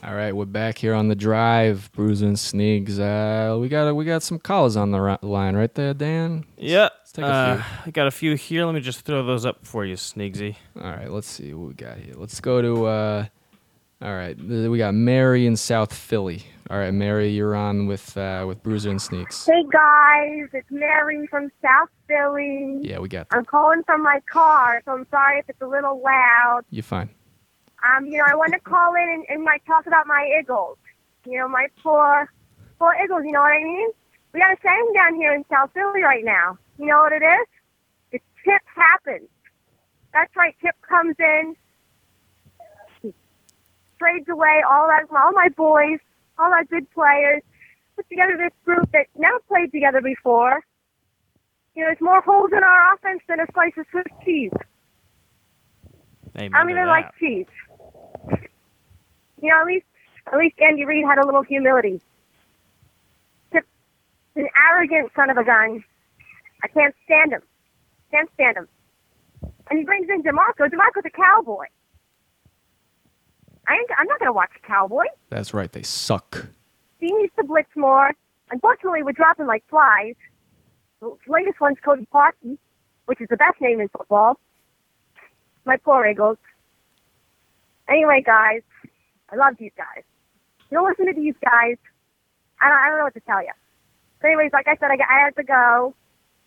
[0.03, 2.99] All right, we're back here on the drive, Bruiser and Sneegs.
[2.99, 6.45] Uh, we got we got some calls on the ri- line right there, Dan.
[6.57, 6.89] Yeah.
[6.99, 8.65] let's, take a uh, I got a few here.
[8.65, 10.57] Let me just throw those up for you, Sneegsy.
[10.79, 12.13] All right, let's see what we got here.
[12.15, 12.85] Let's go to.
[12.85, 13.25] Uh,
[14.03, 16.43] all right, we got Mary in South Philly.
[16.69, 19.45] All right, Mary, you're on with uh, with Bruiser and Sneegs.
[19.45, 22.79] Hey guys, it's Mary from South Philly.
[22.81, 23.37] Yeah, we got that.
[23.37, 26.63] I'm calling from my car, so I'm sorry if it's a little loud.
[26.69, 27.09] You're fine.
[27.83, 30.77] Um, you know, I want to call in and, and like talk about my Eagles.
[31.25, 32.29] You know, my poor,
[32.79, 33.23] poor Eagles.
[33.25, 33.89] You know what I mean?
[34.33, 36.57] We got a saying down here in South Philly right now.
[36.77, 37.47] You know what it is?
[38.11, 39.29] It's Chip happens.
[40.11, 40.55] That's right.
[40.61, 41.55] Chip comes in,
[44.03, 45.99] trades away all that, all my boys,
[46.37, 47.41] all our good players,
[47.95, 50.59] put together this group that never played together before.
[51.75, 54.51] You know, there's more holes in our offense than a slice of Swiss cheese.
[56.37, 56.87] Amen I even that.
[56.87, 57.47] like cheese.
[59.41, 59.85] You know, at least
[60.31, 62.01] at least Andy Reid had a little humility.
[63.51, 63.67] Chip's
[64.35, 65.83] an arrogant son of a gun.
[66.63, 67.41] I can't stand him.
[68.11, 68.67] Can't stand him.
[69.69, 70.69] And he brings in DeMarco.
[70.69, 71.65] DeMarco's a cowboy.
[73.73, 75.05] I I'm not going to watch a cowboy.
[75.29, 75.71] That's right.
[75.71, 76.47] They suck.
[76.99, 78.11] He needs to blitz more.
[78.51, 80.15] unfortunately, we're dropping like flies.
[81.01, 82.57] The latest one's Cody Parkey,
[83.05, 84.39] which is the best name in football.
[85.65, 86.37] My poor Eagles.
[87.89, 88.61] Anyway, guys,
[89.31, 90.03] I love these guys.
[90.69, 91.77] You don't listen to these guys.
[92.61, 93.51] I don't, I don't know what to tell you.
[94.21, 95.93] So anyways, like I said, I, got- I have to go.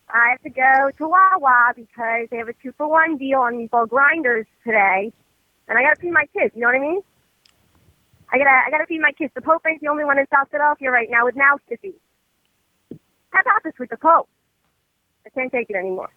[0.08, 3.58] I have to go to Wawa because they have a two for one deal on
[3.58, 5.12] these old grinders today,
[5.68, 6.54] and I gotta feed my kids.
[6.54, 7.00] You know what I mean?
[8.32, 9.32] I gotta I gotta feed my kids.
[9.34, 11.94] The Pope ain't the only one in South Philadelphia right now with mouths to feed.
[13.30, 14.28] How about this with the Pope?
[15.26, 16.10] I can't take it anymore.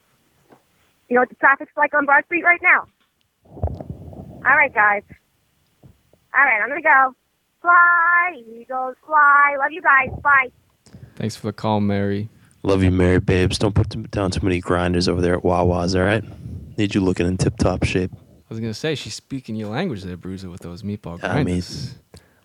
[1.07, 2.85] You know what the traffic's like on Broad Street right now?
[3.45, 5.03] All right, guys.
[5.83, 7.15] All right, I'm gonna go.
[7.61, 9.55] Fly, Eagles, fly.
[9.59, 10.09] Love you guys.
[10.21, 10.49] Bye.
[11.15, 12.29] Thanks for the call, Mary.
[12.63, 13.57] Love you, Mary babes.
[13.57, 16.23] Don't put down too many grinders over there at Wawa's, all right?
[16.77, 18.11] Need you looking in tip top shape.
[18.49, 21.45] I was gonna say she's speaking your language there, Bruiser, with those meatball I mean,
[21.45, 21.95] grinders.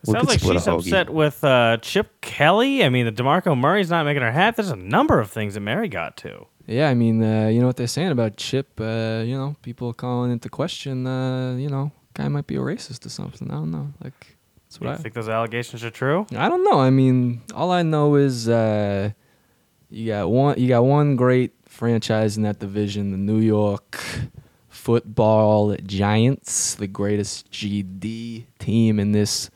[0.06, 0.78] We Sounds could like split a she's hoagie.
[0.80, 2.84] upset with uh, Chip Kelly.
[2.84, 4.56] I mean, the Demarco Murray's not making her happy.
[4.56, 6.46] There's a number of things that Mary got to.
[6.66, 8.78] Yeah, I mean, uh, you know what they're saying about Chip.
[8.78, 11.06] Uh, you know, people calling into question.
[11.06, 13.50] Uh, you know, guy might be a racist or something.
[13.50, 13.94] I don't know.
[14.02, 14.36] Like,
[14.68, 14.96] that's You I.
[14.96, 16.26] think those allegations are true?
[16.36, 16.80] I don't know.
[16.80, 19.10] I mean, all I know is uh,
[19.88, 20.58] you got one.
[20.60, 23.98] You got one great franchise in that division, the New York
[24.84, 29.48] Football Giants, the greatest GD team in this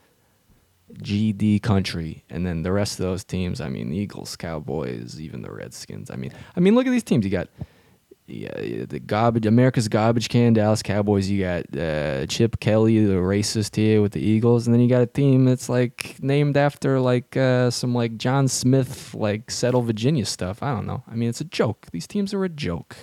[0.94, 3.60] GD country, and then the rest of those teams.
[3.60, 6.10] I mean, the Eagles, Cowboys, even the Redskins.
[6.10, 7.26] I mean, I mean, look at these teams.
[7.26, 7.48] You got.
[8.26, 11.28] Yeah, the garbage, America's garbage can, Dallas Cowboys.
[11.28, 15.02] You got uh, Chip Kelly, the racist here with the Eagles, and then you got
[15.02, 20.24] a team that's like named after like uh, some like John Smith, like Settle Virginia
[20.24, 20.62] stuff.
[20.62, 21.04] I don't know.
[21.06, 21.88] I mean, it's a joke.
[21.90, 22.96] These teams are a joke.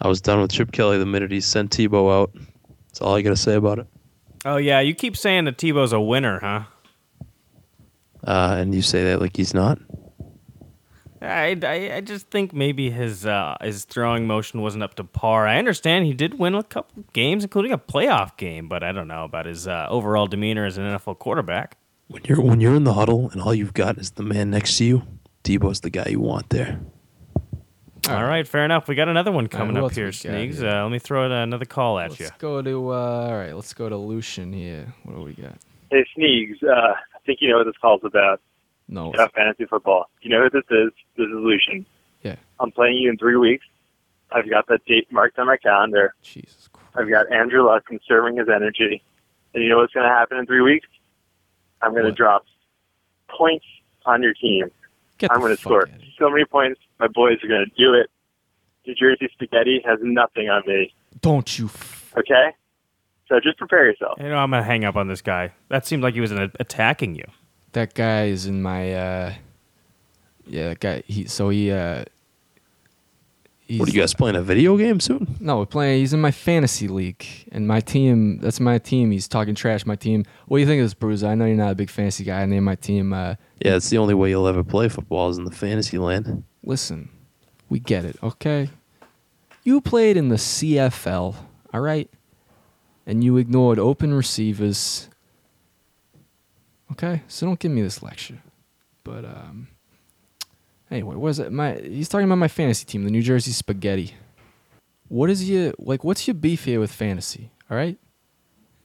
[0.00, 2.32] I was done with Chip Kelly the minute he sent Tebow out.
[2.88, 3.86] That's all I got to say about it.
[4.44, 6.62] Oh yeah, you keep saying that Tebow's a winner, huh?
[8.24, 9.78] Uh, and you say that like he's not?
[11.20, 15.46] I, I, I just think maybe his uh, his throwing motion wasn't up to par.
[15.46, 19.08] I understand he did win a couple games, including a playoff game, but I don't
[19.08, 21.76] know about his uh, overall demeanor as an NFL quarterback.
[22.06, 24.78] When you're when you're in the huddle and all you've got is the man next
[24.78, 25.02] to you,
[25.42, 26.80] Tebow's the guy you want there.
[28.08, 28.88] All right, fair enough.
[28.88, 30.58] We got another one coming who up here, Sneegs.
[30.58, 30.68] here?
[30.68, 32.28] Uh, let me throw another call at Let's you.
[32.38, 33.52] go to uh, all right.
[33.54, 34.92] Let's go to Lucian here.
[35.04, 35.56] What do we got?
[35.90, 38.40] Hey, Sneegs, uh, I think you know what this call's about.
[38.88, 39.12] No.
[39.12, 40.08] About fantasy football.
[40.22, 40.92] You know who this is?
[41.16, 41.84] This is Lucian.
[42.22, 42.36] Yeah.
[42.58, 43.66] I'm playing you in three weeks.
[44.32, 46.14] I've got that date marked on my calendar.
[46.22, 46.88] Jesus Christ.
[46.96, 49.02] I've got Andrew Luck conserving his energy.
[49.54, 50.88] And you know what's going to happen in three weeks?
[51.80, 52.44] I'm going to drop
[53.28, 53.64] points
[54.04, 54.70] on your team.
[55.18, 56.80] Get I'm going to score so many points.
[57.00, 58.10] My boys are going to do it.
[58.86, 60.92] New Jersey Spaghetti has nothing on me.
[61.20, 61.66] Don't you?
[61.66, 62.50] F- Okay?
[63.28, 64.16] So just prepare yourself.
[64.18, 65.52] You know, I'm gonna hang up on this guy.
[65.68, 67.24] That seemed like he was attacking you.
[67.72, 68.90] that guy is in my.
[68.94, 69.34] uh
[70.46, 71.02] Yeah, that guy.
[71.06, 71.70] He so he.
[71.70, 72.04] uh
[73.66, 75.36] he's, What are you guys playing a video game soon?
[75.40, 76.00] No, we're playing.
[76.00, 78.38] He's in my fantasy league, and my team.
[78.38, 79.10] That's my team.
[79.10, 79.84] He's talking trash.
[79.84, 80.24] My team.
[80.46, 81.26] What do you think of this, Bruiser?
[81.26, 82.40] I know you're not a big fantasy guy.
[82.40, 83.12] I named my team.
[83.12, 86.44] Uh, Yeah, it's the only way you'll ever play football is in the fantasy land.
[86.62, 87.10] Listen,
[87.68, 88.70] we get it, okay?
[89.64, 91.34] You played in the CFL,
[91.72, 92.10] all right?
[93.06, 95.08] And you ignored open receivers.
[96.92, 98.38] Okay, so don't give me this lecture.
[99.04, 99.68] But um,
[100.90, 101.52] anyway, what is it?
[101.52, 104.14] My he's talking about my fantasy team, the New Jersey Spaghetti.
[105.08, 106.04] What is your like?
[106.04, 107.50] What's your beef here with fantasy?
[107.70, 107.98] All right,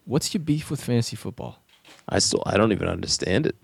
[0.06, 1.60] what's your beef with fantasy football?
[2.08, 3.56] I still I don't even understand it.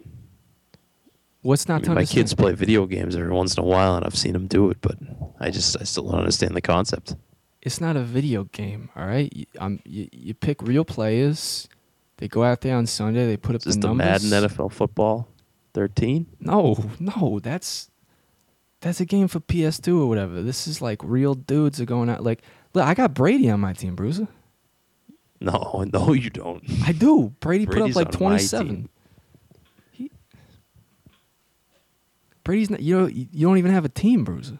[1.41, 2.15] What's I not mean, to my understand?
[2.17, 4.77] kids play video games every once in a while, and I've seen them do it,
[4.81, 4.97] but
[5.39, 7.15] I just I still don't understand the concept.
[7.61, 9.31] it's not a video game, all right?
[9.33, 11.67] You, um, you, you pick real players.
[12.17, 13.25] They go out there on Sunday.
[13.25, 14.29] They put up Is this the the numbers.
[14.29, 15.29] Madden NFL Football
[15.73, 16.25] 13?
[16.41, 17.89] No, no, that's
[18.81, 20.41] that's a game for PS2 or whatever.
[20.41, 22.21] This is like real dudes are going out.
[22.23, 22.41] Like,
[22.73, 24.27] look, I got Brady on my team, Bruiser.
[25.39, 26.61] No, no, you don't.
[26.85, 27.33] I do.
[27.39, 28.67] Brady Brady's put up like on my 27.
[28.67, 28.89] team.
[29.91, 30.11] He,
[32.43, 32.81] Brady's not.
[32.81, 34.57] You know, you don't even have a team, Bruiser.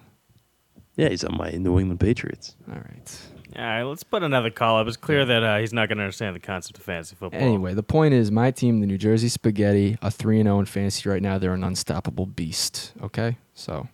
[0.96, 2.56] Yeah, he's on my New England Patriots.
[2.70, 3.22] All right.
[3.58, 4.88] All right, let's put another call up.
[4.88, 7.42] It's clear that uh, he's not going to understand the concept of fantasy football.
[7.42, 10.66] Anyway, the point is, my team, the New Jersey Spaghetti, are three and zero in
[10.66, 11.40] fantasy right now.
[11.40, 12.94] They're an unstoppable beast.
[13.02, 13.88] Okay, so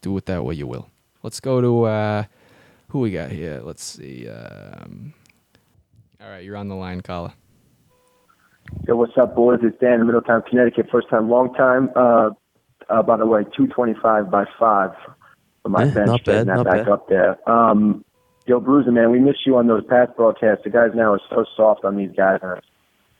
[0.00, 0.88] do with that what you will.
[1.22, 2.24] Let's go to uh,
[2.88, 3.60] who we got here.
[3.62, 4.26] Let's see.
[4.28, 5.12] Um,
[6.22, 7.34] all right, you're on the line, Kala.
[8.86, 9.60] Yo, what's up, boys?
[9.62, 10.88] It's Dan in Middletown, Connecticut.
[10.90, 11.90] First time, long time.
[11.94, 12.30] Uh,
[12.88, 14.90] uh, by the way, 225 by 5
[15.62, 16.06] for my Eh, bench.
[16.06, 16.88] not bad, getting that not back bad.
[16.88, 17.50] up there.
[17.50, 18.04] Um,
[18.46, 20.64] yo, Bruiser, man, we miss you on those past broadcasts.
[20.64, 22.40] The guys now are so soft on these guys.
[22.42, 22.60] And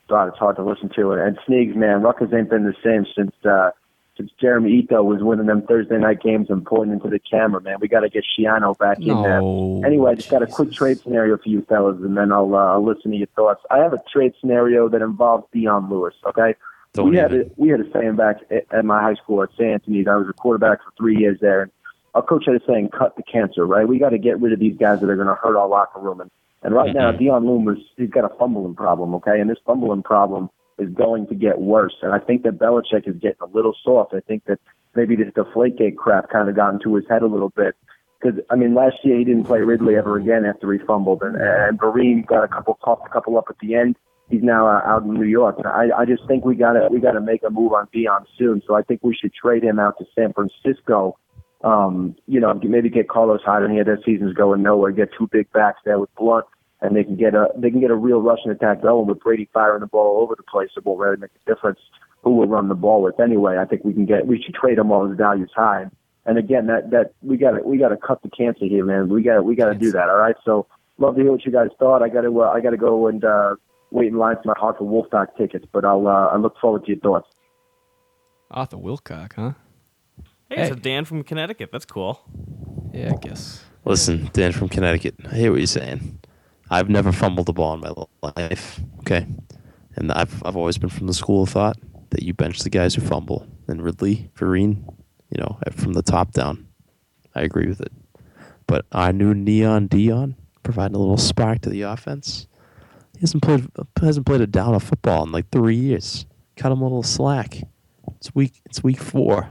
[0.09, 1.21] God, it's hard to listen to it.
[1.27, 3.71] And Sneegs, man, Rutgers ain't been the same since uh,
[4.17, 7.77] since Jeremy Ito was winning them Thursday night games and pointing into the camera, man.
[7.81, 9.41] We got to get Schiano back in there.
[9.41, 9.81] No.
[9.87, 12.73] Anyway, I just got a quick trade scenario for you fellas, and then I'll, uh,
[12.73, 13.61] I'll listen to your thoughts.
[13.71, 16.15] I have a trade scenario that involves Dion Lewis.
[16.27, 16.57] Okay,
[16.95, 19.51] Don't we had a, we had a saying back at, at my high school at
[19.53, 19.73] St.
[19.73, 20.07] Anthony's.
[20.09, 21.71] I was a quarterback for three years there, and
[22.15, 23.87] our coach had a saying, "Cut the cancer." Right?
[23.87, 26.01] We got to get rid of these guys that are going to hurt our locker
[26.01, 26.21] room.
[26.21, 26.31] And,
[26.63, 27.19] and right now, Mhm.
[27.19, 29.15] Dion Loomis, he's got a fumbling problem.
[29.17, 31.95] Okay, and this fumbling problem is going to get worse.
[32.03, 34.15] And I think that Belichick is getting a little soft.
[34.15, 34.59] I think that
[34.95, 37.75] maybe this Deflategate crap kind of got into his head a little bit.
[38.21, 41.37] Because I mean, last year he didn't play Ridley ever again after he fumbled, and
[41.37, 43.97] and Bareem got a couple tossed a couple up at the end.
[44.31, 45.57] He's now uh, out in New York.
[45.65, 48.63] I I just think we gotta we gotta make a move on Dion soon.
[48.67, 51.19] So I think we should trade him out to San Francisco.
[51.65, 53.85] Um, you know, maybe get Carlos Hyde in here.
[53.85, 54.93] Their season's going nowhere.
[54.93, 56.45] Get two big backs there with Blunt,
[56.83, 59.49] and they can get a they can get a real rushing attack going with Brady
[59.53, 60.69] firing the ball all over the place.
[60.77, 61.81] It won't really make a difference
[62.23, 63.57] who we'll run the ball with anyway.
[63.59, 65.87] I think we can get we should trade him while his value's high.
[66.27, 69.09] And again, that that we got to we got to cut the cancer here, man.
[69.09, 70.11] We got we got to do that.
[70.11, 70.37] All right.
[70.45, 70.67] So
[70.99, 72.03] love to hear what you guys thought.
[72.03, 73.55] I got to uh, I got to go and uh,
[73.91, 76.85] wait in line for my Hartford Wolf Pack tickets, but I'll uh, I look forward
[76.85, 77.29] to your thoughts.
[78.51, 79.53] Arthur Wilcock, huh?
[80.49, 80.73] Hey, it's Hey.
[80.73, 81.71] a Dan from Connecticut.
[81.71, 82.21] That's cool.
[82.93, 83.63] Yeah, I guess.
[83.85, 85.15] Listen, Dan from Connecticut.
[85.31, 86.19] I hear what you're saying.
[86.71, 87.93] I've never fumbled the ball in my
[88.37, 88.81] life.
[89.01, 89.27] Okay,
[89.97, 91.77] and I've I've always been from the school of thought
[92.11, 93.47] that you bench the guys who fumble.
[93.69, 94.83] And Ridley, Vereen,
[95.31, 96.67] you know, from the top down.
[97.35, 97.93] I agree with it.
[98.67, 102.48] But our new Neon Dion providing a little spark to the offense.
[103.19, 103.67] He hasn't played
[104.01, 106.25] hasn't played a down of football in like three years.
[106.57, 107.59] Cut him a little slack.
[108.17, 109.51] It's week it's week four.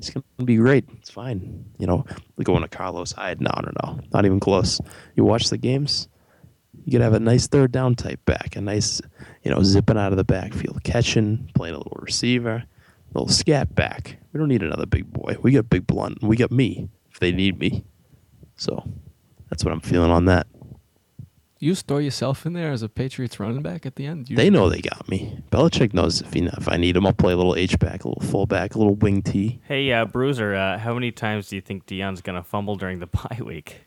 [0.00, 0.86] It's gonna be great.
[0.98, 1.66] It's fine.
[1.78, 2.04] You know,
[2.42, 3.40] going to Carlos Hyde.
[3.40, 4.80] No, no, no, not even close.
[5.14, 6.08] You watch the games.
[6.84, 9.00] You could have a nice third down type back, a nice,
[9.44, 13.72] you know, zipping out of the backfield, catching, playing a little receiver, a little scat
[13.76, 14.16] back.
[14.32, 15.36] We don't need another big boy.
[15.42, 16.22] We got Big Blunt.
[16.22, 17.84] We got me if they need me.
[18.56, 18.82] So
[19.48, 20.48] that's what I'm feeling on that.
[21.62, 24.30] You just throw yourself in there as a Patriots running back at the end.
[24.30, 25.42] You They know they got me.
[25.50, 28.08] Belichick knows if he if I need him, I'll play a little H back, a
[28.08, 29.60] little fullback, a little wing T.
[29.68, 32.98] Hey, uh, Bruiser, uh, how many times do you think Dion's going to fumble during
[33.00, 33.82] the bye week?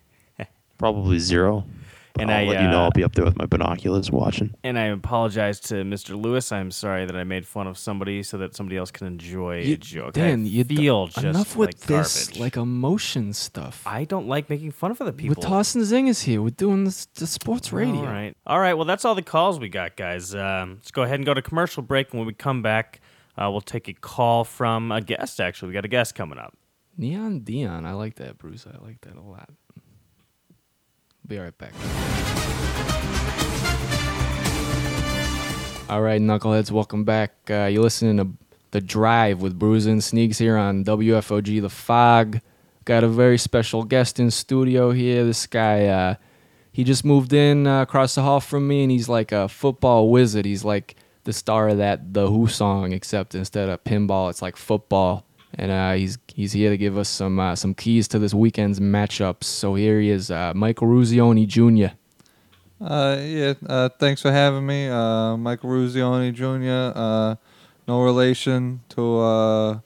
[0.78, 1.66] Probably zero.
[2.14, 4.12] But And I'll I, let you know uh, I'll be up there with my binoculars
[4.12, 4.54] watching.
[4.64, 6.16] And I apologize to Mr.
[6.22, 6.52] Lewis.
[6.52, 9.66] I'm sorry that I made fun of somebody so that somebody else can enjoy a
[9.66, 10.14] You- joke.
[10.14, 12.40] Dan, I you d- feel just enough with like this garbage.
[12.40, 13.82] like emotion stuff.
[13.88, 15.36] I don't like making fun of other people.
[15.42, 16.40] We're tossing zingers here.
[16.44, 17.96] We're doing this, the sports radio.
[18.02, 18.38] All right.
[18.46, 18.76] All right.
[18.76, 20.36] Well, that's all the calls we got, guys.
[20.36, 22.12] Um, let's go ahead and go to commercial break.
[22.12, 23.02] And when we come back,
[23.40, 25.70] uh, we'll take a call from a guest, actually.
[25.70, 26.56] We got a guest coming up.
[26.96, 27.88] Neon Dion.
[27.88, 28.68] I like that, Bruce.
[28.72, 29.50] I like that a lot.
[31.28, 31.74] Be right back.
[35.90, 37.34] All right, knuckleheads, welcome back.
[37.50, 38.28] Uh, you're listening to
[38.72, 42.40] The Drive with Bruiser and Sneegs here on WFOG The Fog.
[42.86, 45.24] Got a very special guest in studio here.
[45.24, 46.16] This guy, uh,
[46.72, 50.10] he just moved in uh, across the hall from me, and he's like a football
[50.10, 50.46] wizard.
[50.46, 54.58] He's like the star of that The Who song, except instead of pinball, it's like
[54.58, 55.26] football.
[55.56, 58.80] And uh, he's he's here to give us some uh, some keys to this weekend's
[58.80, 59.44] matchups.
[59.44, 61.96] So here he is, uh, Michael Eruzione Jr.
[62.84, 64.90] Uh, yeah, uh, thanks for having me.
[64.90, 67.36] Uh, Michael Eruzione Jr., uh,
[67.88, 69.80] no relation to uh,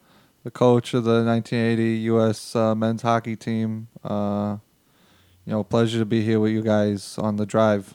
[0.44, 2.56] the coach of the 1980 U.S.
[2.56, 3.88] Uh, men's hockey team.
[4.04, 4.58] Uh,
[5.46, 7.94] you know, pleasure to be here with you guys on the drive.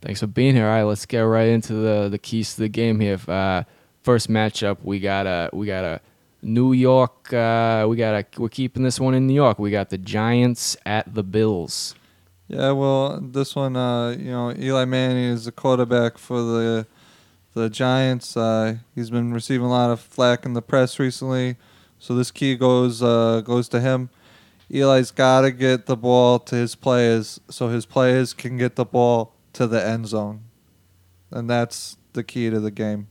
[0.00, 0.66] Thanks for being here.
[0.66, 3.18] All right, let's get right into the the keys to the game here.
[3.26, 3.64] Uh,
[4.02, 6.00] first matchup, we got a we got a
[6.42, 7.32] New York.
[7.32, 9.58] Uh, we got a we're keeping this one in New York.
[9.58, 11.94] We got the Giants at the Bills.
[12.48, 16.86] Yeah, well, this one, uh, you know, Eli Manning is the quarterback for the
[17.54, 18.36] the Giants.
[18.36, 21.56] Uh, he's been receiving a lot of flack in the press recently,
[21.98, 24.10] so this key goes uh, goes to him.
[24.70, 28.84] Eli's got to get the ball to his players so his players can get the
[28.84, 30.44] ball to the end zone,
[31.30, 33.08] and that's the key to the game.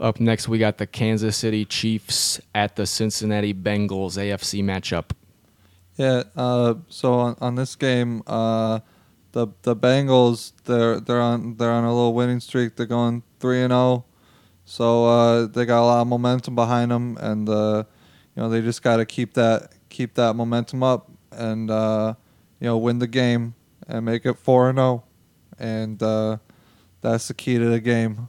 [0.00, 5.10] Up next, we got the Kansas City Chiefs at the Cincinnati Bengals AFC matchup.
[5.96, 6.24] Yeah.
[6.34, 8.80] Uh, so on, on this game, uh,
[9.34, 12.76] the the Bengals they're they're on they're on a little winning streak.
[12.76, 14.04] They're going three and zero,
[14.64, 17.84] so uh, they got a lot of momentum behind them, and uh,
[18.34, 22.14] you know they just got to keep that keep that momentum up, and uh,
[22.60, 23.54] you know win the game
[23.88, 25.04] and make it four and zero,
[25.58, 26.38] and uh,
[27.00, 28.28] that's the key to the game.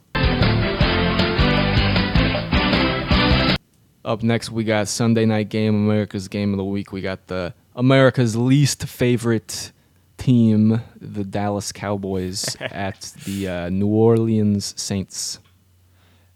[4.06, 6.92] Up next, we got Sunday night game, America's game of the week.
[6.92, 9.72] We got the America's least favorite
[10.16, 15.40] team, the Dallas Cowboys, at the uh, New Orleans Saints.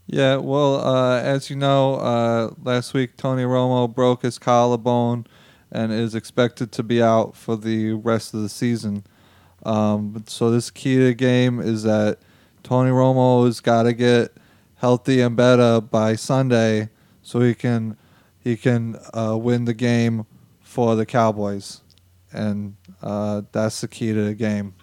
[0.09, 5.29] Yeah, well, uh, as you know, uh, last week Tony Romo broke his collarbone
[5.71, 9.05] and is expected to be out for the rest of the season.
[9.65, 12.19] Um, so this key to the game is that
[12.65, 14.33] Tony Romo has got to get
[14.79, 16.89] healthy and better by Sunday,
[17.31, 17.97] so he can
[18.41, 20.27] he can uh, win the game
[20.63, 21.81] for the Cowboys,
[22.33, 24.75] and uh, that's the key to the game.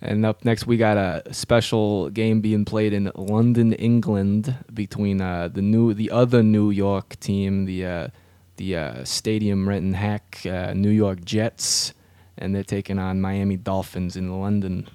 [0.00, 5.48] And up next, we got a special game being played in London, England, between uh,
[5.48, 8.08] the new, the other New York team, the uh,
[8.56, 11.92] the uh, Stadium Renton Hack uh, New York Jets,
[12.38, 14.88] and they're taking on Miami Dolphins in London.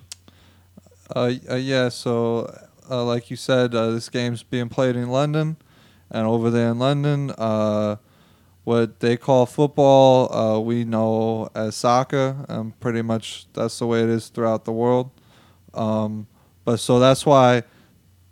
[1.16, 2.50] Uh, uh, yeah, so
[2.92, 5.56] uh, like you said, uh, this game's being played in London,
[6.10, 7.96] and over there in London, uh,
[8.66, 14.04] what they call football, uh, we know as soccer, and pretty much that's the way
[14.04, 15.10] it is throughout the world.
[15.74, 16.28] Um,
[16.66, 17.64] but so that's why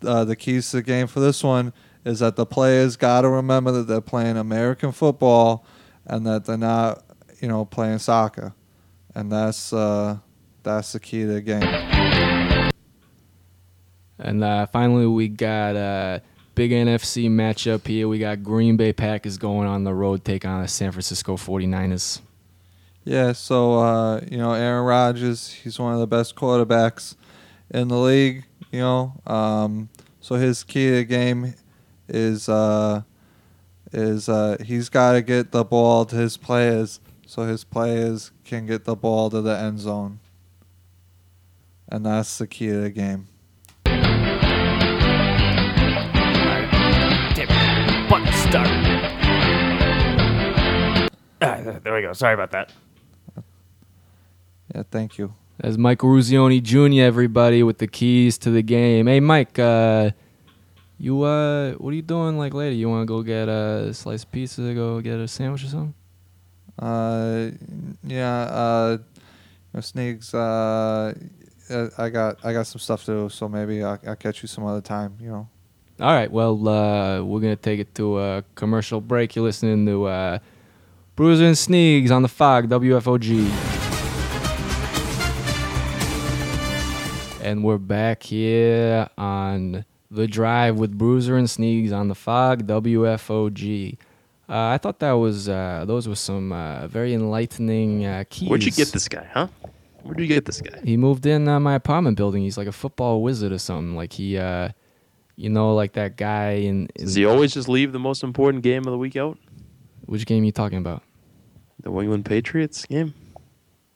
[0.05, 3.29] uh, the keys to the game for this one is that the players got to
[3.29, 5.65] remember that they're playing American football,
[6.05, 7.03] and that they're not,
[7.39, 8.53] you know, playing soccer,
[9.15, 10.17] and that's uh,
[10.63, 11.98] that's the key to the game.
[14.19, 16.21] And uh, finally, we got a
[16.55, 18.07] big NFC matchup here.
[18.07, 22.21] We got Green Bay Packers going on the road, take on the San Francisco 49ers.
[23.05, 27.15] Yeah, so uh, you know, Aaron Rodgers, he's one of the best quarterbacks
[27.71, 28.43] in the league.
[28.71, 29.89] You know, um,
[30.19, 31.55] so his key to the game
[32.09, 33.03] is uh,
[33.93, 38.65] is uh, he's got to get the ball to his players, so his players can
[38.65, 40.19] get the ball to the end zone,
[41.87, 43.27] and that's the key to the game.
[51.41, 52.13] Ah, there we go.
[52.13, 52.71] Sorry about that.
[54.75, 55.33] Yeah, thank you.
[55.57, 57.03] That's Mike Eruzione Jr.
[57.03, 59.07] Everybody with the keys to the game.
[59.07, 60.11] Hey, Mike, uh,
[60.97, 62.75] you uh, what are you doing like later?
[62.75, 65.93] You want to go get a slice of pizza, go get a sandwich or something?
[66.77, 67.51] Uh,
[68.03, 69.21] yeah, uh, you
[69.73, 71.13] know, Sneegs, uh,
[71.73, 74.47] uh, I got I got some stuff to do, so maybe I'll, I'll catch you
[74.47, 75.17] some other time.
[75.19, 75.49] You know.
[75.99, 76.31] All right.
[76.31, 79.35] Well, uh, we're gonna take it to a commercial break.
[79.35, 80.39] You're listening to uh,
[81.19, 83.45] Bruiser and Sneegs on the Fog WFOG.
[87.43, 93.97] And we're back here on the drive with Bruiser and Sneegs on the Fog WFOG.
[94.47, 98.47] Uh, I thought that was uh, those were some uh, very enlightening uh, keys.
[98.47, 99.49] Where'd you get this guy, huh?
[100.03, 100.79] Where'd you get this guy?
[100.85, 102.43] He moved in uh, my apartment building.
[102.43, 103.97] He's like a football wizard or something.
[103.97, 104.69] Like he, uh,
[105.35, 106.87] you know, like that guy in.
[106.95, 109.37] in Does he always just leave the most important game of the week out?
[110.09, 111.03] which game are you talking about?
[111.81, 113.13] The New England Patriots game?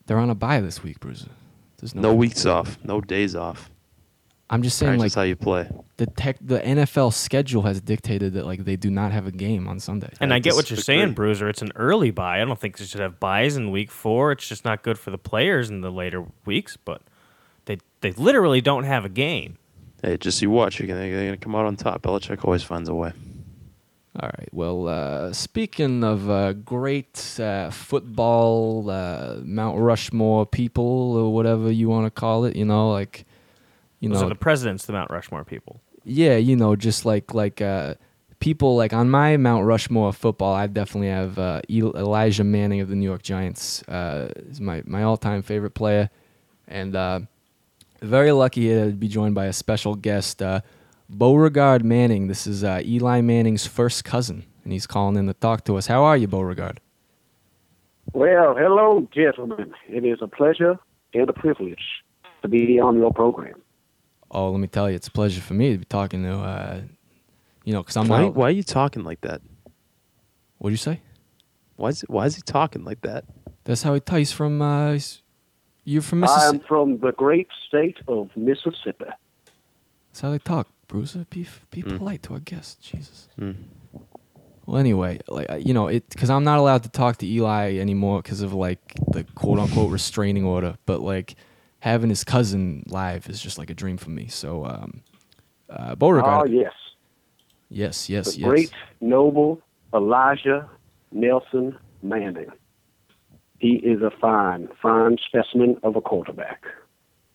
[0.05, 1.29] They're on a bye this week, Bruiser.
[1.77, 3.69] There's no, No weeks off, no days off.
[4.49, 5.67] I'm just saying, Practice like how you play.
[5.97, 9.67] the tech, the NFL schedule has dictated that like they do not have a game
[9.67, 10.09] on Sunday.
[10.19, 11.01] And I get what you're disagree.
[11.01, 11.49] saying, Bruiser.
[11.49, 12.41] It's an early buy.
[12.41, 14.31] I don't think they should have buys in week four.
[14.31, 16.77] It's just not good for the players in the later weeks.
[16.77, 17.01] But
[17.65, 19.57] they they literally don't have a game.
[20.03, 20.79] Hey, just you watch.
[20.79, 22.01] You're gonna, they're gonna come out on top.
[22.03, 23.13] Belichick always finds a way.
[24.20, 24.49] All right.
[24.51, 31.89] Well, uh, speaking of uh, great uh, football, uh, Mount Rushmore people or whatever you
[31.89, 33.26] want to call it, you know, like,
[33.99, 35.82] you Those know, the presidents, the Mount Rushmore people.
[36.05, 37.95] yeah, you know, just like like uh,
[38.39, 42.82] people like on my Mount Rushmore of football, I definitely have uh, El- Elijah Manning
[42.82, 43.82] of the New York Giants.
[43.88, 46.11] Uh, is my my all time favorite player,
[46.68, 47.22] and uh,
[48.01, 50.61] very lucky to be joined by a special guest, uh,
[51.14, 52.28] Beauregard Manning.
[52.28, 55.88] This is uh, Eli Manning's first cousin, and he's calling in to talk to us.
[55.88, 56.80] How are you, Beauregard?
[58.14, 59.74] Well, hello, gentlemen.
[59.88, 60.78] It is a pleasure
[61.14, 61.84] and a privilege
[62.41, 63.61] to be on your program.
[64.32, 66.82] Oh, let me tell you, it's a pleasure for me to be talking to, uh,
[67.64, 68.34] you know, because I'm Why, not.
[68.36, 69.41] why are you talking like that?
[70.57, 71.01] What'd you say?
[71.76, 73.26] Why is why is he talking like that?
[73.64, 74.18] That's how he talks.
[74.18, 74.61] He's from.
[74.61, 75.22] Uh, he's,
[75.86, 76.57] you're from Mississippi.
[76.57, 79.05] I'm from the great state of Mississippi.
[80.09, 81.25] That's how they talk, Bruiser.
[81.31, 81.97] Be be Mm.
[81.97, 82.75] polite to our guests.
[82.75, 83.27] Jesus.
[83.39, 83.55] Mm.
[84.67, 87.77] Well, anyway, like uh, you know, it because I'm not allowed to talk to Eli
[87.77, 90.77] anymore because of like the quote unquote restraining order.
[90.85, 91.33] But like
[91.79, 94.27] having his cousin live is just like a dream for me.
[94.27, 95.01] So, um,
[95.67, 96.51] uh, Beauregard.
[96.51, 96.73] yes.
[97.69, 98.49] yes, yes, the yes.
[98.49, 98.71] great,
[99.01, 99.61] noble
[99.95, 100.69] Elijah
[101.11, 102.51] Nelson Manning.
[103.57, 106.61] He is a fine, fine specimen of a quarterback.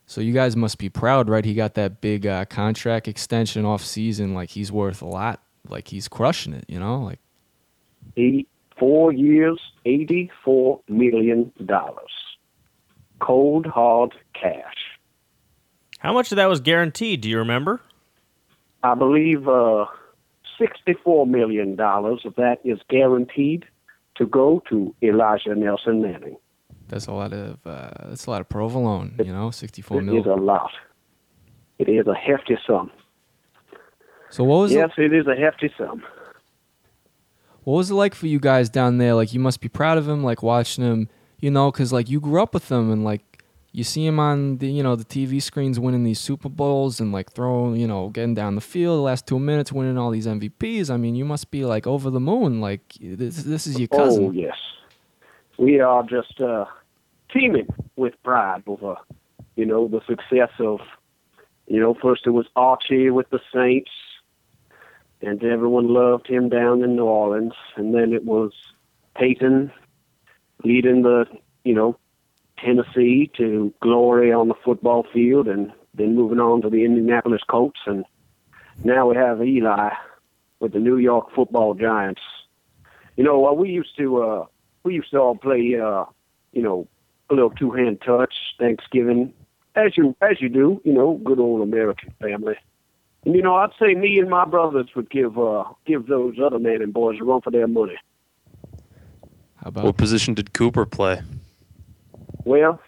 [0.08, 1.44] So you guys must be proud, right?
[1.44, 4.32] He got that big uh, contract extension off season.
[4.32, 5.42] Like he's worth a lot.
[5.68, 6.64] Like he's crushing it.
[6.66, 7.18] You know, like
[8.16, 8.46] He
[8.78, 12.10] four years, eighty-four million dollars,
[13.20, 14.76] cold hard cash.
[15.98, 17.20] How much of that was guaranteed?
[17.20, 17.82] Do you remember?
[18.82, 19.84] I believe uh,
[20.58, 23.66] sixty-four million dollars of that is guaranteed
[24.16, 26.38] to go to Elijah Nelson Manning.
[26.88, 29.14] That's a lot of uh, that's a lot of provolone.
[29.18, 30.18] You know, sixty-four It mil.
[30.20, 30.70] is a lot.
[31.78, 32.90] It is a hefty sum.
[34.30, 36.02] So what was yes, it, it is a hefty sum.
[37.64, 39.14] what was it like for you guys down there?
[39.14, 41.08] Like you must be proud of him, like watching him.
[41.40, 43.22] You know, because like you grew up with him, and like
[43.70, 47.12] you see him on the you know the TV screens winning these Super Bowls and
[47.12, 50.26] like throwing you know getting down the field the last two minutes winning all these
[50.26, 50.90] MVPs.
[50.90, 52.60] I mean, you must be like over the moon.
[52.60, 54.24] Like this this is your cousin.
[54.26, 54.56] Oh yes,
[55.58, 56.64] we are just uh,
[57.32, 58.96] teeming with pride over,
[59.56, 60.80] you know, the success of,
[61.66, 63.90] you know, first it was Archie with the Saints,
[65.20, 68.52] and everyone loved him down in New Orleans, and then it was
[69.16, 69.72] Peyton
[70.64, 71.26] leading the,
[71.64, 71.98] you know,
[72.58, 77.80] Tennessee to glory on the football field, and then moving on to the Indianapolis Colts,
[77.86, 78.04] and
[78.84, 79.90] now we have Eli
[80.60, 82.22] with the New York Football Giants.
[83.16, 84.46] You know, uh, we used to uh,
[84.84, 86.04] we used to all play, uh,
[86.52, 86.86] you know,
[87.30, 89.32] a little two hand touch Thanksgiving,
[89.74, 92.56] as you as you do, you know, good old American family.
[93.24, 96.58] And you know, I'd say me and my brothers would give uh, give those other
[96.58, 97.96] men and boys a run for their money.
[99.56, 101.20] How about What position did Cooper play?
[102.44, 102.80] Well,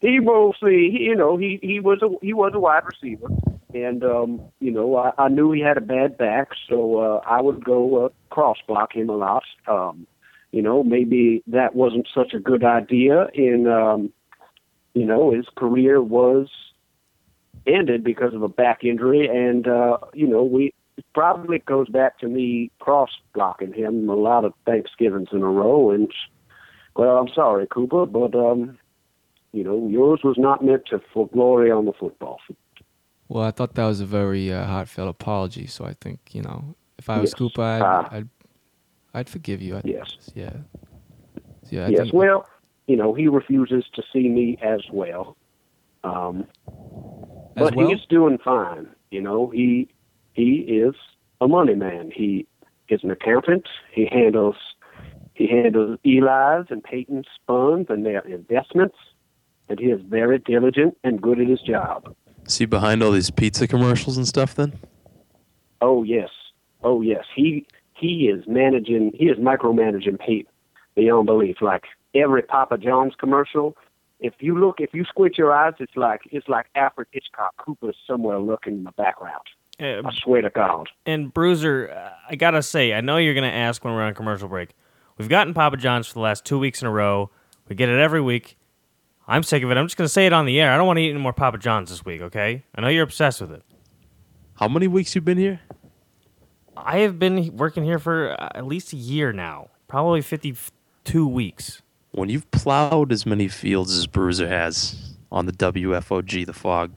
[0.00, 3.28] he mostly, you know, he he was a he was a wide receiver,
[3.74, 7.40] and um, you know, I, I knew he had a bad back, so uh, I
[7.40, 9.44] would go uh, cross block him a lot.
[9.66, 10.06] Um,
[10.54, 13.26] you know, maybe that wasn't such a good idea.
[13.34, 14.12] In um,
[14.94, 16.48] you know, his career was
[17.66, 22.20] ended because of a back injury, and uh, you know, we it probably goes back
[22.20, 26.08] to me cross blocking him a lot of Thanksgivings in a row, and
[26.94, 28.78] well, I'm sorry, Cooper, but um,
[29.50, 32.58] you know, yours was not meant to for glory on the football field.
[33.26, 35.66] Well, I thought that was a very uh, heartfelt apology.
[35.66, 37.34] So I think you know, if I was Yes.
[37.34, 38.08] Cooper, I'd, Ah.
[38.12, 38.28] I'd
[39.14, 39.76] I'd forgive you.
[39.76, 40.30] I'd, Yes.
[40.34, 40.52] Yeah.
[41.70, 41.86] Yeah.
[41.86, 42.46] I yes, think- well,
[42.86, 45.36] you know, he refuses to see me as well.
[46.02, 46.46] Um,
[47.56, 47.88] As but well?
[47.88, 48.88] he's doing fine.
[49.10, 49.88] You know, he
[50.34, 50.94] he is
[51.40, 52.10] a money man.
[52.14, 52.46] He
[52.88, 53.66] is an accountant.
[53.92, 54.56] He handles
[55.34, 58.96] he handles Eli's and Peyton's funds and their investments,
[59.68, 62.14] and he is very diligent and good at his job.
[62.46, 64.74] Is he behind all these pizza commercials and stuff then?
[65.80, 66.28] Oh yes,
[66.82, 67.24] oh yes.
[67.34, 69.12] He he is managing.
[69.14, 70.52] He is micromanaging Peyton
[70.94, 71.56] beyond belief.
[71.60, 71.84] Like
[72.14, 73.76] every Papa John's commercial.
[74.20, 77.96] If you look, if you squint your eyes, it's like it's like Alfred Hitchcock Cooper's
[78.06, 79.42] somewhere looking in the background.
[79.80, 80.88] Uh, I swear to God.
[81.04, 84.48] And Bruiser, uh, I gotta say, I know you're gonna ask when we're on commercial
[84.48, 84.70] break.
[85.18, 87.30] We've gotten Papa John's for the last two weeks in a row.
[87.68, 88.56] We get it every week.
[89.26, 89.76] I'm sick of it.
[89.76, 90.70] I'm just gonna say it on the air.
[90.72, 92.20] I don't want to eat any more Papa John's this week.
[92.20, 92.62] Okay?
[92.74, 93.62] I know you're obsessed with it.
[94.54, 95.60] How many weeks you been here?
[96.76, 99.68] I have been working here for uh, at least a year now.
[99.88, 101.82] Probably 52 weeks.
[102.12, 106.92] When you've plowed as many fields as Bruiser has on the WFOG, the fog,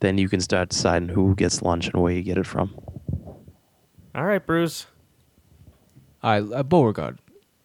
[0.00, 2.74] then you can start deciding who gets lunch and where you get it from.
[4.14, 4.86] All right, Bruce.
[6.22, 7.18] All right, uh, Beauregard.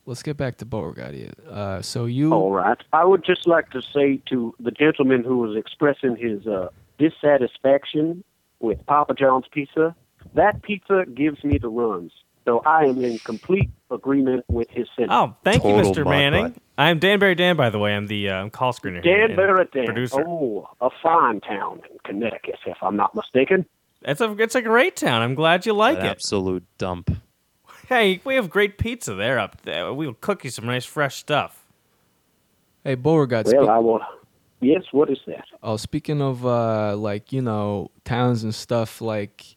[0.05, 1.32] Let's get back to Beauregard here.
[1.49, 2.32] Uh, so you.
[2.32, 2.78] All right.
[2.93, 8.24] I would just like to say to the gentleman who was expressing his uh, dissatisfaction
[8.59, 9.95] with Papa John's pizza,
[10.36, 12.12] that pizza gives me the runs.
[12.46, 15.12] So I am in complete agreement with his sentiment.
[15.32, 16.08] Oh, thank Total you, Mr.
[16.08, 16.50] Manning.
[16.50, 16.62] butt.
[16.78, 17.96] I'm Dan Barry Dan, by the way.
[17.96, 20.24] I'm the uh, call screener here Dan and Barrett, producer.
[20.28, 23.66] oh, a fine town in Connecticut, if I'm not mistaken.
[24.04, 25.24] It's a it's a great town.
[25.24, 26.10] I'm glad you like An it.
[26.10, 27.10] absolute dump.
[27.90, 29.92] Hey, we have great pizza there up there.
[29.94, 31.66] We'll cook you some nice fresh stuff.
[32.84, 33.48] Hey, Beauregard.
[33.48, 34.02] Well, speak- I will.
[34.62, 35.46] Yes, what is that?
[35.64, 39.55] Oh, speaking of uh, like you know towns and stuff, like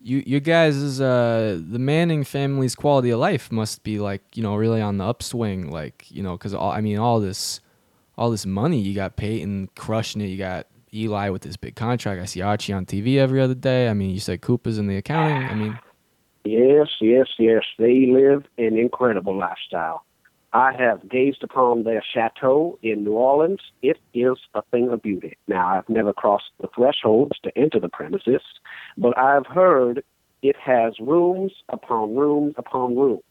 [0.00, 4.42] you you guys is uh the Manning family's quality of life must be like you
[4.42, 7.60] know really on the upswing, like you know because all I mean all this
[8.16, 12.20] all this money you got Peyton crushing it, you got Eli with this big contract.
[12.22, 13.88] I see Archie on TV every other day.
[13.88, 15.46] I mean, you said Cooper's in the accounting.
[15.46, 15.78] I mean,
[16.48, 17.62] Yes, yes, yes.
[17.78, 20.04] They live an incredible lifestyle.
[20.52, 23.60] I have gazed upon their chateau in New Orleans.
[23.82, 25.36] It is a thing of beauty.
[25.46, 28.40] Now, I've never crossed the thresholds to enter the premises,
[28.96, 30.02] but I've heard
[30.42, 33.22] it has rooms upon rooms upon rooms.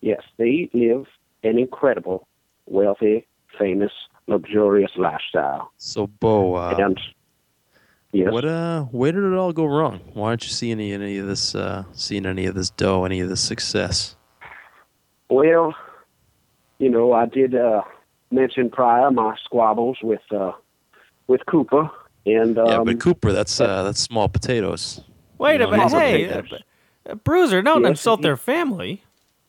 [0.00, 1.06] Yes, they live
[1.42, 2.26] an incredible,
[2.66, 3.26] wealthy,
[3.58, 3.92] famous,
[4.26, 5.70] luxurious lifestyle.
[5.76, 7.00] So, Bo, uh, and
[8.12, 10.00] yes, what uh, where did it all go wrong?
[10.14, 13.20] Why aren't you seeing any, any of this, uh, seeing any of this dough, any
[13.20, 14.16] of this success?
[15.28, 15.74] Well,
[16.78, 17.82] you know, I did uh,
[18.30, 20.52] mention prior my squabbles with uh,
[21.26, 21.90] with Cooper,
[22.26, 25.00] and um, yeah, but Cooper, that's uh, that's small potatoes.
[25.38, 25.90] Wait You a minute.
[25.92, 26.44] Hey, there.
[27.08, 29.02] uh, Bruiser, don't Yes, insult he- their family.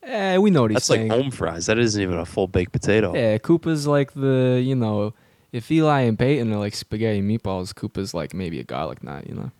[0.03, 1.09] Eh, we know what he's That's saying.
[1.09, 1.65] like home fries.
[1.65, 3.13] That isn't even a full baked potato.
[3.13, 5.13] Yeah, Koopa's like the you know,
[5.51, 9.35] if Eli and Peyton are like spaghetti meatballs, Koopa's like maybe a garlic knot, you
[9.35, 9.51] know.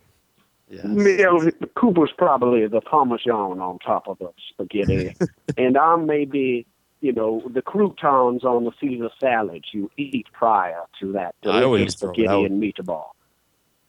[0.70, 0.86] Yes.
[0.86, 5.16] Yeah, Cooper's probably the Parmesan on top of the spaghetti,
[5.58, 6.66] and I'm maybe,
[7.02, 11.96] you know, the croutons on the Caesar salad you eat prior to that I always
[11.96, 13.10] delicious throw it spaghetti and meatball.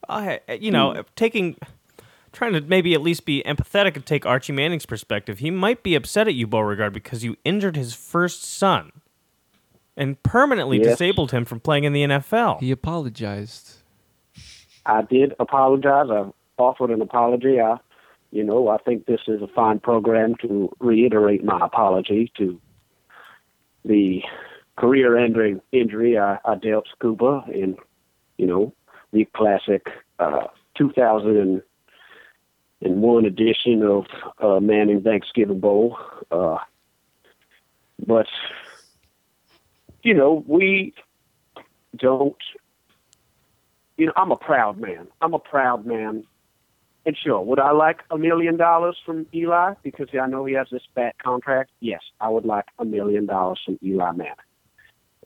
[0.08, 1.00] I, you know, hmm.
[1.16, 1.56] taking,
[2.32, 5.38] trying to maybe at least be empathetic and take Archie Manning's perspective.
[5.38, 8.92] He might be upset at you, Beauregard, because you injured his first son,
[9.96, 10.86] and permanently Yes.
[10.86, 12.60] disabled him from playing in the NFL.
[12.60, 13.82] He apologized.
[14.86, 16.08] I did apologize.
[16.10, 17.60] I offered an apology.
[17.60, 17.78] I,
[18.30, 22.58] you know, I think this is a fine program to reiterate my apology to
[23.88, 24.22] the
[24.76, 27.76] career-ending injury I, I dealt Scuba in,
[28.36, 28.72] you know,
[29.12, 29.88] the classic
[30.20, 34.06] uh, 2001 edition of
[34.40, 35.98] uh, Manning Thanksgiving Bowl.
[36.30, 36.58] Uh,
[38.06, 38.28] but,
[40.02, 40.94] you know, we
[41.96, 42.36] don't
[43.98, 45.08] you know, I'm a proud man.
[45.20, 46.24] I'm a proud man.
[47.08, 50.66] And sure, would I like a million dollars from Eli because I know he has
[50.70, 51.70] this fat contract?
[51.80, 54.34] Yes, I would like a million dollars from Eli Manning.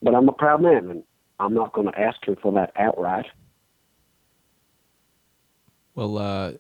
[0.01, 1.03] But I'm a proud man, and
[1.41, 3.27] I'm not going to ask him for that outright.
[5.97, 6.53] Well, uh,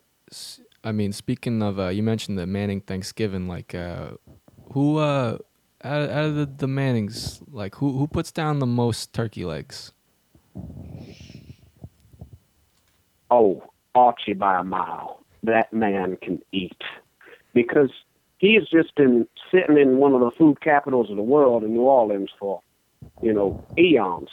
[0.83, 3.47] I mean, speaking of, uh, you mentioned the Manning Thanksgiving.
[3.47, 4.15] Like, uh,
[4.73, 5.39] who uh,
[5.85, 9.93] out, out of the, the Mannings, like, who who puts down the most turkey legs?
[13.31, 13.63] Oh,
[13.95, 15.21] Archie by a mile.
[15.43, 16.81] That man can eat
[17.53, 17.91] because
[18.39, 21.73] he has just been sitting in one of the food capitals of the world in
[21.73, 22.61] New Orleans for,
[23.23, 24.31] you know, eons.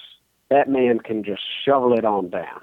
[0.50, 2.62] That man can just shovel it on down.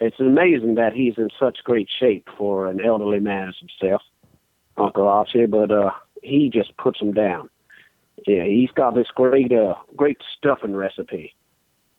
[0.00, 4.02] It's amazing that he's in such great shape for an elderly man as himself,
[4.76, 5.90] Uncle Archie, but uh,
[6.22, 7.50] he just puts him down.
[8.26, 11.34] Yeah, he's got this great, uh, great stuffing recipe.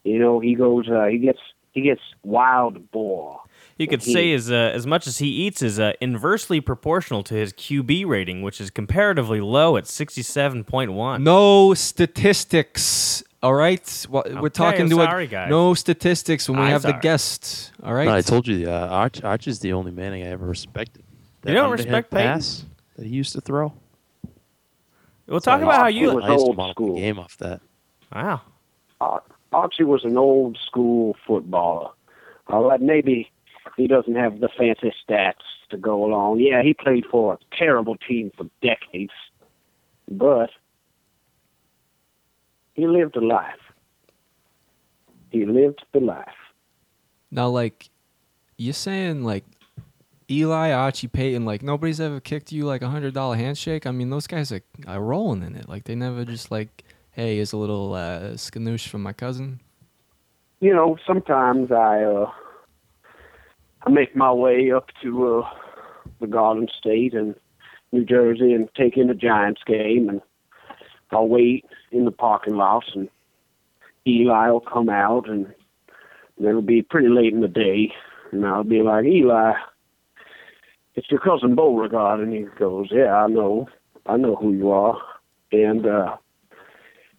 [0.04, 1.40] You know, he goes, uh, he gets,
[1.72, 3.40] he gets wild boar.
[3.78, 7.22] You could He- say is uh, as much as he eats is uh, inversely proportional
[7.24, 11.24] to his QB rating, which is comparatively low at sixty-seven point one.
[11.24, 13.22] No statistics.
[13.42, 15.50] All right, well, Okay, we're talking to sorry, a guys.
[15.50, 17.00] no statistics when we I'm have the sorry.
[17.02, 17.72] guest.
[17.82, 20.46] All right, No, I told you, uh, Arch, Arch is the only Manning I ever
[20.46, 21.02] respected.
[21.44, 22.26] You don't underhand respect Peyton?
[22.34, 22.64] pass
[22.96, 23.72] that he used to throw.
[25.26, 26.10] We'll talk I about how you.
[26.10, 26.94] It was I used to old model school.
[26.94, 27.60] the game off that.
[28.14, 28.42] Wow.
[29.00, 31.90] Ar- Archie was an old school footballer.
[32.46, 33.28] All right, maybe
[33.76, 36.40] he doesn't have the fancy stats to go along.
[36.40, 39.12] Yeah, he played for a terrible team for decades,
[40.10, 40.50] but
[42.74, 43.58] he lived a life.
[45.30, 46.28] He lived the life.
[47.30, 47.88] now like
[48.58, 49.44] you're saying like
[50.30, 53.86] Eli, Archie, Peyton, like nobody's ever kicked you like a hundred dollar handshake.
[53.86, 55.68] I mean, those guys are, are rolling in it.
[55.68, 59.60] Like they never just like, hey, here's a little uh, skanoosh from my cousin.
[60.60, 62.30] You know, sometimes I uh,
[63.84, 65.48] I make my way up to uh,
[66.20, 67.34] the Garden State and
[67.90, 70.20] New Jersey and take in a Giants game, and
[71.10, 73.08] I'll wait in the parking lots, and
[74.06, 75.52] Eli will come out, and
[76.38, 77.92] it'll be pretty late in the day,
[78.30, 79.54] and I'll be like, Eli,
[80.94, 83.68] it's your cousin Beauregard, and he goes, Yeah, I know,
[84.06, 84.96] I know who you are,
[85.50, 86.16] and uh,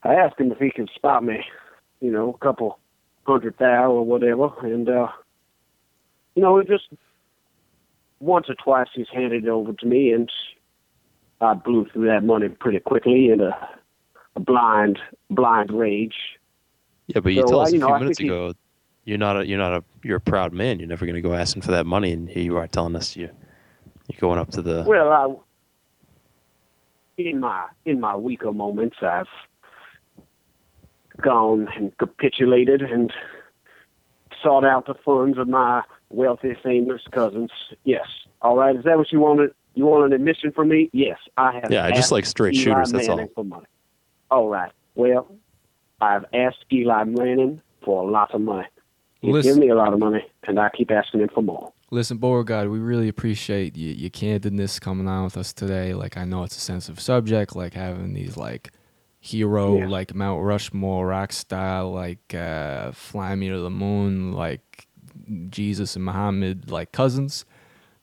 [0.03, 1.43] I asked him if he could spot me,
[1.99, 2.79] you know, a couple
[3.27, 5.07] hundred thou or whatever, and uh,
[6.35, 6.85] you know, it just
[8.19, 10.29] once or twice he's handed it over to me, and
[11.41, 13.69] I blew through that money pretty quickly in a,
[14.35, 16.15] a blind, blind rage.
[17.07, 18.53] Yeah, but you So, told uh, us you a few I minutes think he- ago
[19.05, 20.79] you're not a you're not a you're a proud man.
[20.79, 23.17] You're never going to go asking for that money, and here you are telling us
[23.17, 23.29] you
[24.07, 24.83] you're going up to the.
[24.87, 25.35] Well, I,
[27.21, 29.27] in my in my weaker moments, I've
[31.21, 33.11] gone and capitulated and
[34.41, 35.83] sought out the funds of my
[36.13, 37.51] wealthy, famous cousins.
[37.83, 38.05] Yes.
[38.41, 38.75] All right.
[38.75, 39.51] Is that what you wanted?
[39.75, 40.89] You want an admission from me?
[40.93, 41.71] Yes, I have.
[41.71, 43.33] Yeah, I just like straight Eli shooters, that's Manning all.
[43.33, 43.65] For money.
[44.29, 44.71] All right.
[44.95, 45.27] Well,
[45.99, 48.67] I've asked Eli Manning for a lot of money.
[49.21, 51.71] He's Listen- given me a lot of money, and I keep asking him for more.
[51.91, 55.93] Listen, Beauregard, we really appreciate you, your candidness coming on with us today.
[55.93, 58.71] Like, I know it's a sensitive subject, like having these like
[59.19, 59.87] hero, Yeah.
[59.87, 64.87] like Mount Rushmore rock style, like uh, fly me to the moon, like
[65.49, 67.45] Jesus and Muhammad, like cousins.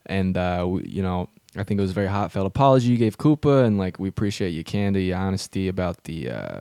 [0.05, 3.17] And uh, we, you know, I think it was a very heartfelt apology you gave
[3.17, 6.59] Koopa, and like we appreciate your candor, your honesty about the uh,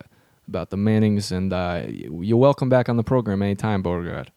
[0.49, 4.33] about the Mannings, and uh, you're welcome back on the program anytime, Beauregard.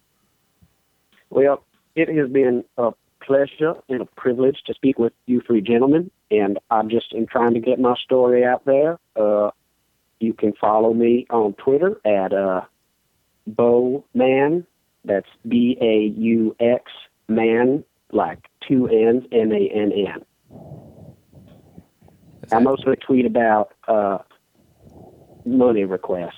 [1.32, 1.64] Well,
[1.96, 2.92] it has been a
[3.26, 7.56] pleasure and a privilege to speak with you three gentlemen, and I just am trying
[7.56, 9.00] to get my story out there.
[9.16, 9.50] Uh,
[10.20, 12.62] you can follow me on Twitter at uh,
[13.48, 14.68] Bowman.
[15.06, 16.92] That's B A U X
[17.28, 20.26] man, like two N's, M A N N.
[22.52, 24.20] I mostly tweet about uh,
[25.46, 26.36] money requests.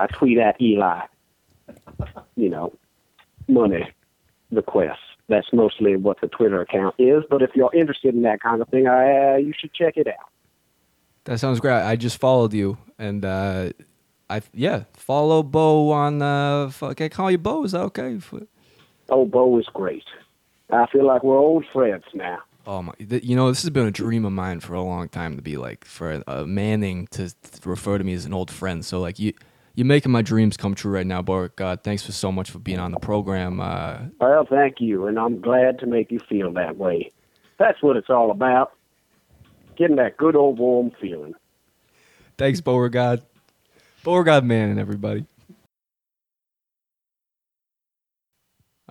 [0.00, 1.02] I tweet at Eli,
[2.36, 2.72] you know,
[3.48, 3.92] money
[4.50, 4.98] requests.
[5.28, 7.22] That's mostly what the Twitter account is.
[7.30, 10.08] But if you're interested in that kind of thing, I, uh, you should check it
[10.08, 10.30] out.
[11.24, 11.82] That sounds great.
[11.82, 13.70] I just followed you, and uh,
[14.32, 16.22] I yeah follow Bo on.
[16.22, 17.64] Uh, fuck, I call you Bo.
[17.64, 18.18] Is that okay?
[19.10, 20.04] Oh, Bo is great.
[20.70, 22.38] I feel like we're old friends now.
[22.66, 22.94] Oh my!
[22.94, 25.42] th- You know, this has been a dream of mine for a long time to
[25.42, 27.30] be like for a, Manning to,
[27.64, 28.82] refer to me as an old friend.
[28.84, 29.34] So like you,
[29.74, 31.48] you're making my dreams come true right now, Bo.
[31.48, 33.60] God, thanks for so much for being on the program.
[33.60, 37.10] Uh, Well, thank you, and I'm glad to make you feel that way.
[37.58, 38.72] That's what it's all about.
[39.76, 41.34] Getting that good old warm feeling.
[42.38, 43.22] thanks, Beauregard.
[44.04, 45.24] Beauregard Manning, everybody.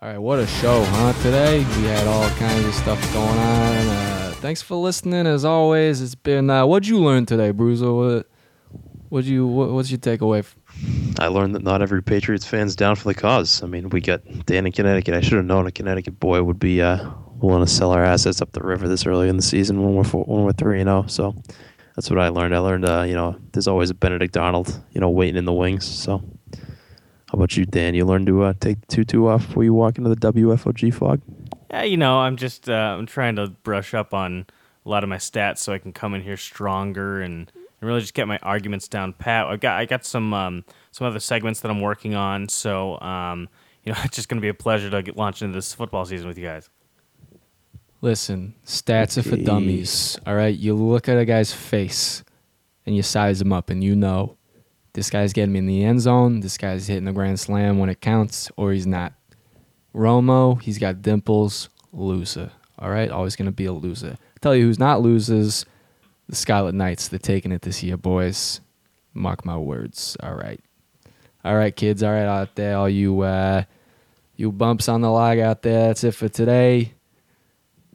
[0.01, 1.13] All right, what a show, huh?
[1.21, 3.87] Today we had all kinds of stuff going on.
[3.87, 6.01] Uh, thanks for listening, as always.
[6.01, 6.49] It's been.
[6.49, 7.91] Uh, what'd you learn today, Bruiser?
[7.91, 8.27] What?
[9.09, 9.45] What you?
[9.45, 10.45] What, what's your takeaway?
[11.19, 13.61] I learned that not every Patriots fan's down for the cause.
[13.61, 15.13] I mean, we got Dan in Connecticut.
[15.13, 18.41] I should have known a Connecticut boy would be uh, willing to sell our assets
[18.41, 20.87] up the river this early in the season when we're four, when we're three and
[20.87, 21.05] zero.
[21.07, 21.35] So
[21.95, 22.55] that's what I learned.
[22.55, 25.53] I learned, uh, you know, there's always a Benedict Arnold, you know, waiting in the
[25.53, 25.85] wings.
[25.85, 26.23] So
[27.31, 27.93] how about you, Dan?
[27.93, 31.21] You learned to uh, take the two off before you walk into the WFOG fog.
[31.69, 34.45] Yeah, you know, I'm just uh, I'm trying to brush up on
[34.85, 38.01] a lot of my stats so I can come in here stronger and, and really
[38.01, 39.47] just get my arguments down pat.
[39.47, 43.47] I got I got some um, some other segments that I'm working on, so um,
[43.83, 46.27] you know, it's just gonna be a pleasure to get launched into this football season
[46.27, 46.69] with you guys.
[48.01, 50.17] Listen, stats are for dummies.
[50.25, 52.23] All right, you look at a guy's face
[52.85, 54.37] and you size him up, and you know
[54.93, 56.39] this guy's getting me in the end zone.
[56.39, 59.13] This guy's hitting the grand slam when it counts, or he's not.
[59.93, 62.51] Romo, he's got dimples, loser.
[62.79, 64.17] All right, always gonna be a loser.
[64.41, 65.65] Tell you who's not losers,
[66.27, 67.07] the Scarlet Knights.
[67.07, 68.61] They're taking it this year, boys.
[69.13, 70.17] Mark my words.
[70.23, 70.59] All right,
[71.45, 72.01] all right, kids.
[72.01, 73.63] All right, out there, all you uh,
[74.35, 75.89] you bumps on the log out there.
[75.89, 76.93] That's it for today.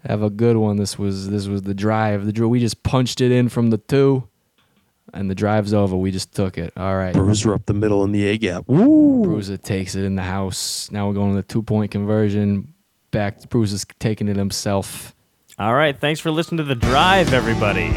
[0.06, 0.76] Have a good one.
[0.76, 2.26] This was this was the drive.
[2.26, 4.28] The drill we just punched it in from the two,
[5.12, 5.96] and the drive's over.
[5.96, 6.72] We just took it.
[6.76, 7.12] All right.
[7.12, 8.64] Bruiser up the middle in the A gap.
[8.68, 9.24] Woo!
[9.24, 10.90] Bruiser takes it in the house.
[10.92, 12.72] Now we're going to the two point conversion.
[13.10, 13.48] Back.
[13.48, 15.14] Bruiser's taking it himself.
[15.58, 17.90] All right, thanks for listening to the drive, everybody.